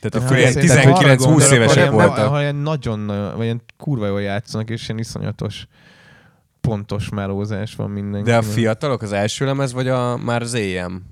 Tehát 0.01 0.13
Hát, 0.13 0.23
akkor 0.23 0.37
ilyen 0.37 0.51
szerintem 0.51 0.93
arra 0.93 1.15
19-20 1.15 1.17
gondolok, 1.17 1.51
évesek 1.51 1.91
voltak. 1.91 2.27
Ha 2.27 2.41
ilyen 2.41 2.55
nagyon, 2.55 3.07
vagy 3.35 3.43
ilyen 3.43 3.61
kurva 3.77 4.07
jól 4.07 4.21
játszanak, 4.21 4.69
és 4.69 4.83
ilyen 4.87 4.99
iszonyatos 4.99 5.67
pontos 6.61 7.09
melózás 7.09 7.75
van 7.75 7.89
mindenki. 7.89 8.29
De 8.29 8.37
a 8.37 8.41
fiatalok 8.41 9.01
az 9.01 9.11
első 9.11 9.45
lemez, 9.45 9.73
vagy 9.73 9.87
a, 9.87 10.17
már 10.17 10.41
az 10.41 10.53
EM? 10.53 11.03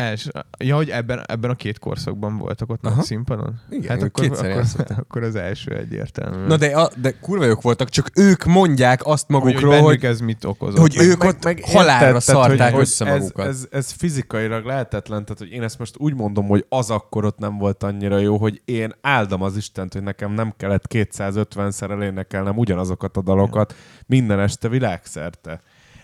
Els, 0.00 0.28
ja, 0.58 0.76
hogy 0.76 0.90
ebben, 0.90 1.24
ebben 1.26 1.50
a 1.50 1.54
két 1.54 1.78
korszakban 1.78 2.38
voltak 2.38 2.70
ott 2.70 2.80
nagy 2.80 3.02
színpadon? 3.02 3.60
Igen, 3.70 3.88
hát 3.88 4.02
akkor, 4.02 4.24
akkor, 4.24 4.64
akkor, 4.98 5.22
az 5.22 5.34
első 5.34 5.76
egyértelmű. 5.76 6.46
Na 6.46 6.56
de, 6.56 6.66
a, 6.66 6.90
de 7.00 7.10
kurva 7.20 7.44
jók 7.44 7.62
voltak, 7.62 7.88
csak 7.88 8.10
ők 8.14 8.44
mondják 8.44 9.06
azt 9.06 9.24
hogy, 9.26 9.36
hogy 9.36 9.44
magukról, 9.44 9.70
bennük 9.70 9.86
hogy, 9.86 10.04
ez 10.04 10.20
mit 10.20 10.44
okozott. 10.44 10.78
hogy 10.78 10.96
ők 10.98 11.24
ott 11.24 11.60
halálra 11.62 12.06
érted, 12.06 12.20
szarták 12.20 12.72
hogy- 12.72 12.80
össze 12.80 13.04
hogy 13.04 13.14
ez, 13.14 13.20
magukat. 13.20 13.46
Ez, 13.46 13.66
ez 13.70 13.90
fizikailag 13.90 14.64
lehetetlen, 14.64 15.24
tehát 15.24 15.38
hogy 15.38 15.50
én 15.52 15.62
ezt 15.62 15.78
most 15.78 15.94
úgy 15.98 16.14
mondom, 16.14 16.46
hogy 16.46 16.64
az 16.68 16.90
akkor 16.90 17.24
ott 17.24 17.38
nem 17.38 17.58
volt 17.58 17.82
annyira 17.82 18.18
jó, 18.18 18.36
hogy 18.36 18.60
én 18.64 18.94
áldom 19.00 19.42
az 19.42 19.56
Istent, 19.56 19.92
hogy 19.92 20.02
nekem 20.02 20.32
nem 20.32 20.52
kellett 20.56 20.84
250-szer 20.88 21.90
elénekelnem 21.90 22.58
ugyanazokat 22.58 23.16
a 23.16 23.22
dalokat 23.22 23.74
minden 24.06 24.40
este 24.40 24.68
világszerte. 24.68 25.60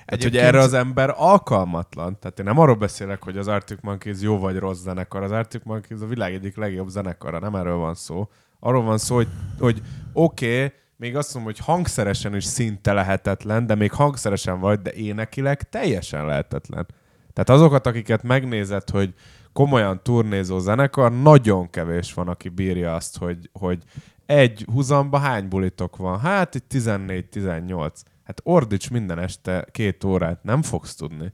Tehát, 0.07 0.23
hogy 0.23 0.37
erre 0.37 0.59
az 0.59 0.73
ember 0.73 1.15
alkalmatlan. 1.17 2.19
Tehát 2.19 2.39
én 2.39 2.45
nem 2.45 2.59
arról 2.59 2.75
beszélek, 2.75 3.23
hogy 3.23 3.39
az 3.39 3.49
Arctic 3.49 3.79
Monkeys 3.83 4.21
jó 4.21 4.39
vagy 4.39 4.59
rossz 4.59 4.81
zenekar. 4.81 5.23
Az 5.23 5.31
Arctic 5.31 5.65
Monkeys 5.65 6.01
a 6.01 6.07
világ 6.07 6.35
egyik 6.35 6.57
legjobb 6.57 6.89
zenekara, 6.89 7.39
nem 7.39 7.55
erről 7.55 7.77
van 7.77 7.95
szó. 7.95 8.29
Arról 8.61 8.83
van 8.83 8.99
szó, 8.99 9.15
hogy, 9.15 9.29
hogy 9.59 9.83
oké, 10.13 10.57
okay, 10.57 10.73
még 10.97 11.17
azt 11.17 11.35
mondom, 11.35 11.53
hogy 11.53 11.65
hangszeresen 11.65 12.35
is 12.35 12.45
szinte 12.45 12.93
lehetetlen, 12.93 13.67
de 13.67 13.75
még 13.75 13.93
hangszeresen 13.93 14.61
vagy, 14.61 14.81
de 14.81 14.93
énekileg 14.93 15.69
teljesen 15.69 16.27
lehetetlen. 16.27 16.87
Tehát 17.33 17.51
azokat, 17.61 17.87
akiket 17.87 18.23
megnézed, 18.23 18.91
hogy 18.91 19.15
komolyan 19.53 20.01
turnézó 20.03 20.59
zenekar, 20.59 21.13
nagyon 21.13 21.71
kevés 21.71 22.15
van, 22.15 22.29
aki 22.29 22.49
bírja 22.49 22.95
azt, 22.95 23.19
hogy, 23.19 23.51
hogy 23.53 23.83
egy 24.27 24.67
húzamba 24.73 25.19
hány 25.19 25.49
bulitok 25.49 25.97
van? 25.97 26.21
Hát 26.21 26.55
itt 26.55 26.71
14-18. 26.75 27.91
Hát 28.27 28.41
ordíts 28.43 28.91
minden 28.91 29.19
este 29.19 29.67
két 29.71 30.05
órát, 30.05 30.43
nem 30.43 30.63
fogsz 30.63 30.95
tudni. 30.95 31.33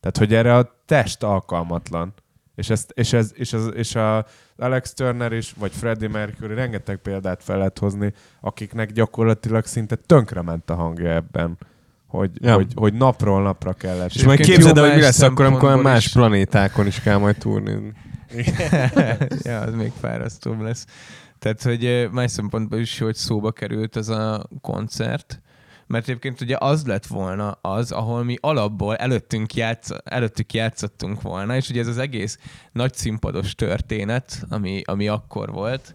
Tehát, 0.00 0.16
hogy 0.18 0.34
erre 0.34 0.56
a 0.56 0.82
test 0.86 1.22
alkalmatlan. 1.22 2.14
És, 2.54 2.70
ezt, 2.70 2.90
és, 2.94 3.12
ez, 3.12 3.32
és, 3.34 3.52
ez, 3.52 3.68
és 3.74 3.94
a 3.94 4.26
Alex 4.56 4.92
Turner 4.94 5.32
is, 5.32 5.52
vagy 5.52 5.72
Freddie 5.72 6.08
Mercury 6.08 6.54
rengeteg 6.54 6.96
példát 6.96 7.42
fel 7.42 7.58
lehet 7.58 7.78
hozni, 7.78 8.12
akiknek 8.40 8.92
gyakorlatilag 8.92 9.64
szinte 9.64 9.96
tönkrement 9.96 10.70
a 10.70 10.74
hangja 10.74 11.10
ebben, 11.10 11.58
hogy, 12.06 12.30
Ja. 12.44 12.54
hogy, 12.54 12.72
hogy 12.74 12.94
napról 12.94 13.42
napra 13.42 13.72
kellett. 13.72 14.14
És 14.14 14.24
majd 14.24 14.40
Egyébként 14.40 14.56
képzeld 14.58 14.78
el, 14.78 14.84
hogy 14.84 14.94
mi 14.94 15.04
lesz 15.04 15.20
akkor, 15.22 15.44
amikor 15.44 15.60
szempontból 15.60 15.92
más 15.92 16.06
is. 16.06 16.12
planétákon 16.12 16.86
is 16.86 17.00
kell 17.00 17.16
majd 17.16 17.36
turnézni. 17.38 17.92
ja, 19.42 19.60
az 19.60 19.74
még 19.74 19.92
fárasztóbb 20.00 20.60
lesz. 20.60 20.86
Tehát, 21.38 21.62
hogy 21.62 22.08
más 22.10 22.30
szempontból 22.30 22.78
is 22.78 22.98
hogy 22.98 23.14
szóba 23.14 23.52
került 23.52 23.96
ez 23.96 24.08
a 24.08 24.48
koncert, 24.60 25.40
mert 25.86 26.08
egyébként 26.08 26.40
ugye 26.40 26.56
az 26.58 26.86
lett 26.86 27.06
volna 27.06 27.58
az, 27.60 27.92
ahol 27.92 28.24
mi 28.24 28.36
alapból 28.40 28.96
előttünk 28.96 29.54
játsz, 29.54 29.90
előttük 30.04 30.52
játszottunk 30.52 31.22
volna, 31.22 31.56
és 31.56 31.68
ugye 31.68 31.80
ez 31.80 31.86
az 31.86 31.98
egész 31.98 32.38
nagy 32.72 32.94
színpados 32.94 33.54
történet, 33.54 34.44
ami, 34.48 34.82
ami 34.84 35.08
akkor 35.08 35.52
volt, 35.52 35.94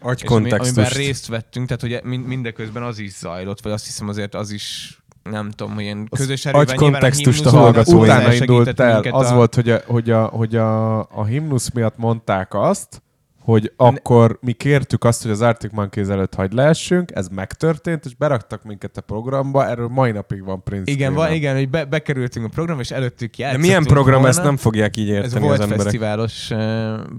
Agy 0.00 0.20
és 0.22 0.30
ami, 0.30 0.40
amiben 0.40 0.58
kontextust. 0.58 0.96
részt 0.96 1.26
vettünk, 1.26 1.70
tehát 1.70 2.04
mind, 2.04 2.26
mindeközben 2.26 2.82
az 2.82 2.98
is 2.98 3.12
zajlott, 3.12 3.60
vagy 3.62 3.72
azt 3.72 3.84
hiszem 3.84 4.08
azért 4.08 4.34
az 4.34 4.50
is 4.50 4.96
nem 5.22 5.50
tudom, 5.50 5.74
hogy 5.74 5.82
ilyen 5.82 6.08
közös 6.08 6.44
erőben 6.46 6.66
nyilván 6.66 6.92
kontextust 6.92 7.40
a 7.46 7.48
himnusz 7.50 7.62
hallgatói. 7.64 7.94
hozzá 7.98 8.16
Utána 8.18 8.32
indult 8.34 8.80
el. 8.80 9.00
Az 9.00 9.30
a- 9.30 9.34
volt, 9.34 9.54
hogy 9.54 9.70
a, 9.70 9.80
hogy, 9.86 10.10
a, 10.10 10.24
hogy 10.24 10.56
a, 10.56 10.98
a 11.10 11.24
himnusz 11.24 11.70
miatt 11.70 11.96
mondták 11.96 12.54
azt, 12.54 13.02
hogy 13.44 13.72
akkor 13.76 14.38
mi 14.40 14.52
kértük 14.52 15.04
azt, 15.04 15.22
hogy 15.22 15.30
az 15.30 15.40
Arctic 15.40 15.72
Monkeys 15.72 16.08
előtt 16.08 16.34
hagyd 16.34 16.52
leessünk, 16.52 17.10
ez 17.14 17.28
megtörtént, 17.28 18.04
és 18.04 18.14
beraktak 18.14 18.62
minket 18.64 18.96
a 18.96 19.00
programba, 19.00 19.66
erről 19.68 19.88
mai 19.88 20.10
napig 20.10 20.44
van 20.44 20.62
Prince 20.62 20.92
Igen, 20.92 21.14
van, 21.14 21.32
igen, 21.32 21.56
hogy 21.56 21.68
be, 21.70 21.84
bekerültünk 21.84 22.46
a 22.46 22.48
program, 22.48 22.80
és 22.80 22.90
előttük 22.90 23.30
De 23.36 23.42
játszottunk 23.42 23.66
milyen 23.66 23.84
program, 23.84 24.14
volna. 24.14 24.28
ezt 24.28 24.42
nem 24.42 24.56
fogják 24.56 24.96
így 24.96 25.10
Ez 25.10 25.14
érteni 25.24 25.44
volt 25.44 25.54
az 25.58 25.60
emberek. 25.60 25.82
fesztiválos 25.82 26.50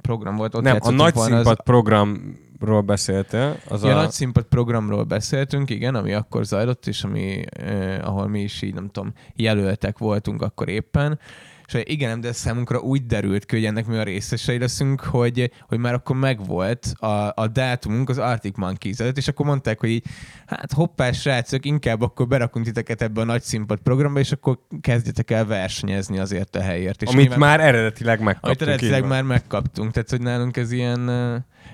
program 0.01 0.35
volt. 0.35 0.55
Ott 0.55 0.63
Nem, 0.63 0.77
a 0.79 0.91
nagy 0.91 1.15
színpad 1.15 1.61
programról 1.63 2.81
beszéltél. 2.85 3.57
Az 3.65 3.71
Az 3.71 3.83
ja, 3.83 3.97
a... 3.97 4.01
nagy 4.01 4.11
színpad 4.11 4.43
programról 4.43 5.03
beszéltünk, 5.03 5.69
igen, 5.69 5.95
ami 5.95 6.13
akkor 6.13 6.45
zajlott, 6.45 6.87
és 6.87 7.03
ami, 7.03 7.43
eh, 7.49 8.07
ahol 8.07 8.27
mi 8.27 8.39
is 8.41 8.61
így, 8.61 8.73
nem 8.73 8.89
tudom, 8.89 9.13
jelöltek 9.35 9.97
voltunk 9.97 10.41
akkor 10.41 10.69
éppen. 10.69 11.19
És 11.73 11.83
igen, 11.93 12.21
de 12.21 12.31
számunkra 12.31 12.79
úgy 12.79 13.05
derült 13.05 13.45
ki, 13.45 13.55
hogy 13.55 13.65
ennek 13.65 13.85
mi 13.85 13.97
a 13.97 14.03
részesei 14.03 14.57
leszünk, 14.57 15.01
hogy, 15.01 15.51
hogy 15.67 15.77
már 15.77 15.93
akkor 15.93 16.15
megvolt 16.15 16.93
a, 16.99 17.31
a 17.35 17.47
dátumunk 17.47 18.09
az 18.09 18.17
Arctic 18.17 18.57
Monkeys 18.57 18.97
előtt, 18.97 19.17
és 19.17 19.27
akkor 19.27 19.45
mondták, 19.45 19.79
hogy 19.79 19.89
így, 19.89 20.05
hát 20.45 20.71
hoppás 20.71 21.21
srácok, 21.21 21.65
inkább 21.65 22.01
akkor 22.01 22.27
berakunk 22.27 22.65
titeket 22.65 23.01
ebbe 23.01 23.21
a 23.21 23.23
nagy 23.23 23.41
színpad 23.41 23.79
programba, 23.79 24.19
és 24.19 24.31
akkor 24.31 24.59
kezdjetek 24.81 25.31
el 25.31 25.45
versenyezni 25.45 26.19
azért 26.19 26.55
a 26.55 26.61
helyért. 26.61 27.01
És 27.01 27.09
Amit 27.09 27.37
már 27.37 27.59
eredetileg 27.59 28.13
amit 28.13 28.25
megkaptunk. 28.25 28.61
eredetileg 28.61 28.95
így 28.95 28.99
van. 28.99 29.09
már 29.09 29.23
megkaptunk, 29.23 29.91
tehát 29.91 30.09
hogy 30.09 30.21
nálunk 30.21 30.57
ez 30.57 30.71
ilyen, 30.71 31.09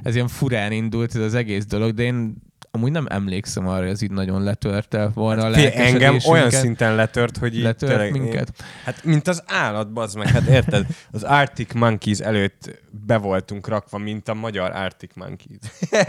ez 0.04 0.16
ilyen 0.16 0.28
furán 0.28 0.72
indult 0.72 1.16
ez 1.16 1.22
az 1.22 1.34
egész 1.34 1.66
dolog, 1.66 1.94
de 1.94 2.04
én 2.04 2.48
amúgy 2.72 2.92
nem 2.92 3.06
emlékszem 3.10 3.68
arra, 3.68 3.82
hogy 3.82 3.90
ez 3.90 4.02
így 4.02 4.12
nagyon 4.12 4.44
letörte 4.44 5.10
volna 5.14 5.46
a 5.46 5.54
Figyelj, 5.54 5.74
engem 5.76 6.18
olyan 6.28 6.50
szinten 6.50 6.96
letört, 6.96 7.38
hogy 7.38 7.56
így 7.56 7.62
letört 7.62 7.92
tényleg, 7.92 8.12
minket. 8.12 8.64
Hát, 8.84 9.04
mint 9.04 9.28
az 9.28 9.44
állat, 9.48 9.94
bazd 9.94 10.18
meg, 10.18 10.28
hát 10.28 10.48
érted? 10.48 10.86
Az 11.12 11.24
Arctic 11.24 11.74
Monkeys 11.74 12.20
előtt 12.20 12.82
be 13.06 13.18
voltunk 13.18 13.68
rakva, 13.68 13.98
mint 13.98 14.28
a 14.28 14.34
magyar 14.34 14.72
Arctic 14.72 15.16
Monkeys. 15.16 15.60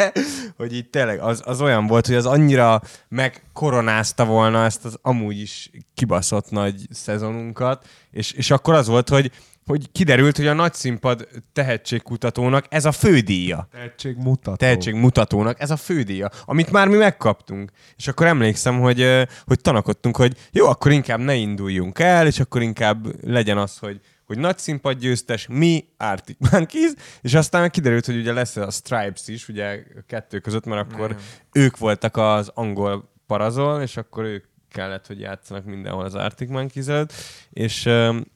hogy 0.59 0.75
így 0.75 0.91
tényleg 0.91 1.21
az, 1.21 1.43
az 1.45 1.61
olyan 1.61 1.87
volt, 1.87 2.07
hogy 2.07 2.17
az 2.17 2.27
annyira 2.27 2.83
megkoronázta 3.09 4.25
volna 4.25 4.65
ezt 4.65 4.85
az 4.85 4.99
amúgy 5.03 5.41
is 5.41 5.71
kibaszott 5.95 6.51
nagy 6.51 6.87
szezonunkat, 6.91 7.87
és, 8.11 8.33
és 8.33 8.51
akkor 8.51 8.75
az 8.75 8.87
volt, 8.87 9.09
hogy, 9.09 9.31
hogy 9.67 9.93
kiderült, 9.93 10.37
hogy 10.37 10.47
a 10.47 10.53
nagyszínpad 10.53 11.29
tehetségkutatónak 11.53 12.65
ez 12.69 12.85
a 12.85 12.93
fődíja. 12.93 13.69
Tehetségmutató. 13.73 14.57
tehetségmutatónak 14.57 15.61
ez 15.61 15.71
a 15.71 15.77
fődíja, 15.77 16.31
amit 16.45 16.71
már 16.71 16.89
mi 16.89 16.97
megkaptunk. 16.97 17.71
És 17.97 18.09
akkor 18.09 18.27
emlékszem, 18.27 18.81
hogy, 18.81 19.27
hogy 19.45 19.61
tanakodtunk, 19.61 20.17
hogy 20.17 20.37
jó, 20.53 20.67
akkor 20.67 20.93
inkább 20.93 21.21
ne 21.21 21.35
induljunk 21.35 21.99
el, 21.99 22.27
és 22.27 22.41
akkor 22.41 22.63
inkább 22.63 23.25
legyen 23.25 23.59
az, 23.59 23.79
hogy 23.79 24.01
hogy 24.31 24.39
nagy 24.39 24.59
színpad 24.59 24.99
győztes, 24.99 25.47
mi 25.47 25.85
Arctic 25.97 26.37
Monkeys, 26.51 26.93
és 27.21 27.35
aztán 27.35 27.71
kiderült, 27.71 28.07
hogy 28.07 28.17
ugye 28.17 28.33
lesz 28.33 28.57
a 28.57 28.71
Stripes 28.71 29.29
is, 29.29 29.49
ugye 29.49 29.83
kettő 30.07 30.39
között, 30.39 30.65
mert 30.65 30.93
akkor 30.93 31.17
ők 31.53 31.79
voltak 31.79 32.17
az 32.17 32.51
angol 32.55 33.13
parazol, 33.27 33.83
és 33.83 33.97
akkor 33.97 34.25
ők 34.25 34.45
kellett, 34.71 35.07
hogy 35.07 35.21
játszanak 35.21 35.65
mindenhol 35.65 36.05
az 36.05 36.15
Arctic 36.15 36.51
Monkeys 36.51 36.87
előtt, 36.87 37.13
és, 37.51 37.89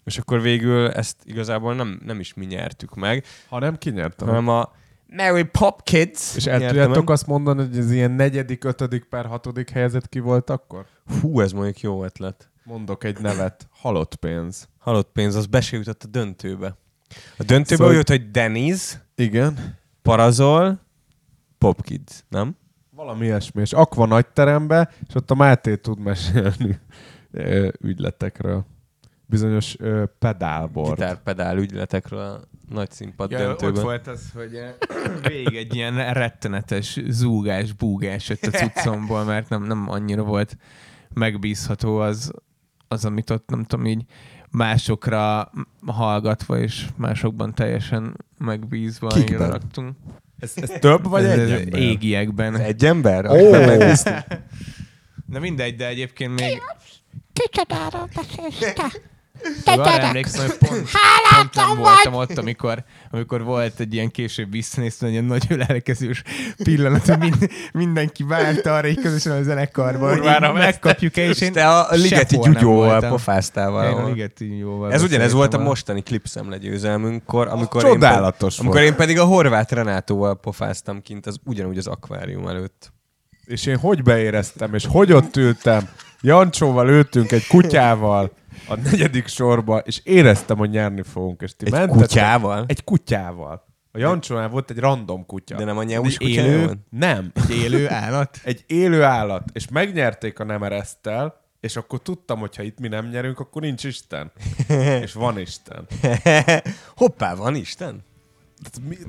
és 0.05 0.18
akkor 0.18 0.40
végül 0.40 0.88
ezt 0.90 1.16
igazából 1.25 1.75
nem, 1.75 2.01
nem 2.05 2.20
is 2.20 2.35
mi 2.35 2.44
nyertük 2.44 2.94
meg, 2.94 3.25
Ha 3.49 3.59
nem 3.59 3.79
kinyertem. 3.79 4.29
hanem 4.29 4.49
a 4.49 4.73
Mary 5.07 5.42
Pop 5.44 5.83
Kids 5.83 6.37
És 6.37 6.47
el 6.47 6.66
tudjátok 6.66 7.11
azt 7.11 7.27
mondani, 7.27 7.62
hogy 7.66 7.79
ez 7.79 7.90
ilyen 7.90 8.11
negyedik, 8.11 8.64
ötödik 8.64 9.05
per 9.05 9.27
hatodik 9.27 9.70
helyzet 9.70 10.09
ki 10.09 10.18
volt 10.18 10.51
akkor? 10.51 10.87
Hú, 11.20 11.40
ez 11.40 11.53
mondjuk 11.53 11.81
jó 11.81 12.05
ötlet. 12.05 12.49
Mondok 12.64 13.05
egy 13.05 13.18
nevet. 13.20 13.68
Halott 13.70 14.14
pénz. 14.14 14.68
Halott 14.79 15.11
pénz, 15.12 15.35
az 15.35 15.47
be 15.47 15.61
se 15.61 15.77
jutott 15.77 16.03
a 16.03 16.07
döntőbe. 16.07 16.77
A 17.38 17.42
döntőbe 17.42 17.77
Szóval- 17.77 17.94
jött, 17.94 18.09
hogy 18.09 18.31
Dennis, 18.31 18.92
Igen. 19.14 19.79
Parazol, 20.03 20.81
Pop 21.59 21.83
Kids, 21.83 22.25
nem? 22.29 22.57
Valami 22.95 23.25
ilyesmi. 23.25 23.61
És 23.61 23.73
Aqua 23.73 24.07
nagy 24.07 24.27
terembe, 24.27 24.91
és 25.09 25.15
ott 25.15 25.31
a 25.31 25.35
Máté 25.35 25.77
tud 25.77 25.99
mesélni 25.99 26.79
ügyletekről. 27.81 28.65
Bizonyos 29.27 29.77
pedálbord. 30.19 30.95
Gitárpedál 30.99 31.59
ügyletekről 31.59 32.19
a 32.21 32.41
nagy 32.69 32.91
színpad 32.91 33.31
Ja, 33.31 33.39
döntőben. 33.39 33.77
ott 33.77 33.83
volt 33.83 34.07
az, 34.07 34.31
hogy 34.35 34.59
végig 35.29 35.57
egy 35.57 35.75
ilyen 35.75 36.13
rettenetes 36.13 37.01
zúgás, 37.09 37.73
búgás 37.73 38.29
jött 38.29 38.43
a 38.43 38.51
cuccomból, 38.51 39.25
mert 39.25 39.49
nem, 39.49 39.63
nem 39.63 39.91
annyira 39.91 40.23
volt 40.23 40.57
megbízható 41.15 41.97
az, 41.99 42.33
az, 42.89 43.05
amit 43.05 43.31
ott 43.31 43.49
nem 43.51 43.65
tudom 43.65 43.87
így 43.87 44.05
másokra 44.51 45.51
hallgatva 45.87 46.59
és 46.59 46.87
másokban 46.97 47.55
teljesen 47.55 48.17
megbízva 48.39 49.09
Kikben? 49.09 49.51
raktunk. 49.51 49.97
Ez, 50.38 50.53
ez 50.57 50.70
több 50.81 51.09
vagy 51.09 51.25
Ez- 51.25 51.38
egy 51.38 51.51
ez 51.51 51.61
ember? 51.61 51.81
Égiekben. 51.81 52.57
Egy 52.57 52.85
ember? 52.85 53.27
Ó! 53.31 53.51
De 55.27 55.38
mindegy, 55.40 55.77
de 55.77 55.87
egyébként 55.87 56.40
még 56.40 56.62
Kicsodáról 57.33 58.09
beszélsz 58.14 58.73
te? 58.75 58.92
Te 59.65 59.73
arra 59.73 60.01
emlékszem, 60.01 60.47
hogy 60.47 60.57
pont, 60.59 60.81
pont 60.81 61.55
nem 61.55 61.77
voltam 61.77 62.15
ott, 62.15 62.39
amikor, 62.39 62.85
amikor 63.11 63.43
volt 63.43 63.81
egy 63.81 63.95
ilyen 63.95 64.11
később 64.11 64.51
visszanéztem, 64.51 65.09
egy 65.09 65.15
ilyen 65.15 65.25
nagy 65.25 65.47
ölelkezős 65.49 66.23
pillanat, 66.63 67.07
hogy 67.07 67.19
mind, 67.19 67.51
mindenki 67.73 68.23
várta 68.23 68.75
arra, 68.75 68.89
így 68.89 69.01
közösen 69.01 69.33
a 69.33 69.43
zenekarban, 69.43 70.19
hogy 70.19 70.53
megkapjuk-e, 70.53 71.23
és 71.23 71.41
én 71.41 71.53
Te 71.53 71.69
a 71.69 71.95
Ligeti 71.95 72.39
Gyugyóval 72.39 73.09
pofáztál 73.09 73.69
Én 73.69 73.75
a 73.75 73.77
valahol. 73.77 74.11
Ligeti 74.11 74.49
Gyugyóval 74.49 74.93
Ez 74.93 75.03
ugyanez 75.03 75.33
volt 75.33 75.55
a 75.55 75.59
mostani 75.59 76.03
klipszemle 76.03 76.59
győzelmünkkor, 76.59 77.49
amikor, 77.49 77.83
Csodálatos 77.83 78.55
én, 78.55 78.61
amikor 78.61 78.81
én 78.81 78.95
pedig 78.95 79.19
a 79.19 79.25
horvát 79.25 79.73
Renátóval 79.73 80.41
pofáztam 80.41 81.03
kint, 81.03 81.27
az 81.27 81.37
ugyanúgy 81.45 81.79
az 81.79 81.87
akvárium 81.87 82.49
előtt. 82.49 82.93
És 83.45 83.67
én 83.67 83.77
hogy 83.77 84.03
beéreztem, 84.03 84.75
és 84.75 84.87
hogy 84.89 85.13
ott 85.13 85.37
ültem, 85.37 85.89
Jancsóval 86.21 86.89
ültünk 86.89 87.33
egy 87.33 87.47
kutyával 87.47 88.33
a 88.69 88.75
negyedik 88.75 89.27
sorba, 89.27 89.79
és 89.79 90.01
éreztem, 90.05 90.57
hogy 90.57 90.71
nyerni 90.71 91.03
fogunk. 91.03 91.40
És 91.43 91.57
ti 91.57 91.67
Egy 91.67 91.73
mentetek- 91.73 92.01
kutyával? 92.07 92.64
Egy 92.67 92.85
kutyával. 92.85 93.64
A 93.93 93.99
Jancsónál 93.99 94.49
volt 94.49 94.71
egy 94.71 94.79
random 94.79 95.27
kutya. 95.27 95.57
De 95.57 95.64
nem 95.64 95.79
a 95.79 95.83
nyelvus 95.83 96.17
élő? 96.19 96.73
Nem. 96.90 97.31
Egy 97.35 97.51
élő 97.57 97.88
állat? 97.90 98.40
Egy 98.45 98.64
élő 98.67 99.03
állat. 99.03 99.43
És 99.53 99.69
megnyerték 99.69 100.38
a 100.38 100.45
Nemeresztel, 100.45 101.43
és 101.61 101.77
akkor 101.77 102.03
tudtam, 102.03 102.38
hogy 102.38 102.57
ha 102.57 102.62
itt 102.62 102.79
mi 102.79 102.88
nem 102.88 103.09
nyerünk, 103.09 103.40
akkor 103.40 103.62
nincs 103.62 103.85
Isten. 103.85 104.33
és 105.03 105.12
van 105.12 105.38
Isten. 105.38 105.87
Hoppá, 106.97 107.35
van 107.35 107.55
Isten? 107.55 108.05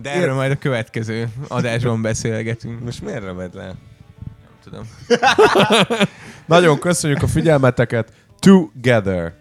De 0.01 0.12
erről 0.12 0.36
majd 0.36 0.51
a 0.51 0.58
következő 0.58 1.27
adásban 1.47 2.01
beszélgetünk. 2.01 2.84
Most 2.84 3.01
miért 3.01 3.23
rövid 3.23 3.53
le? 3.55 3.63
Nem 3.65 3.75
tudom. 4.63 4.84
Nagyon 6.45 6.79
köszönjük 6.79 7.21
a 7.21 7.27
figyelmeteket. 7.27 8.12
Together. 8.45 9.34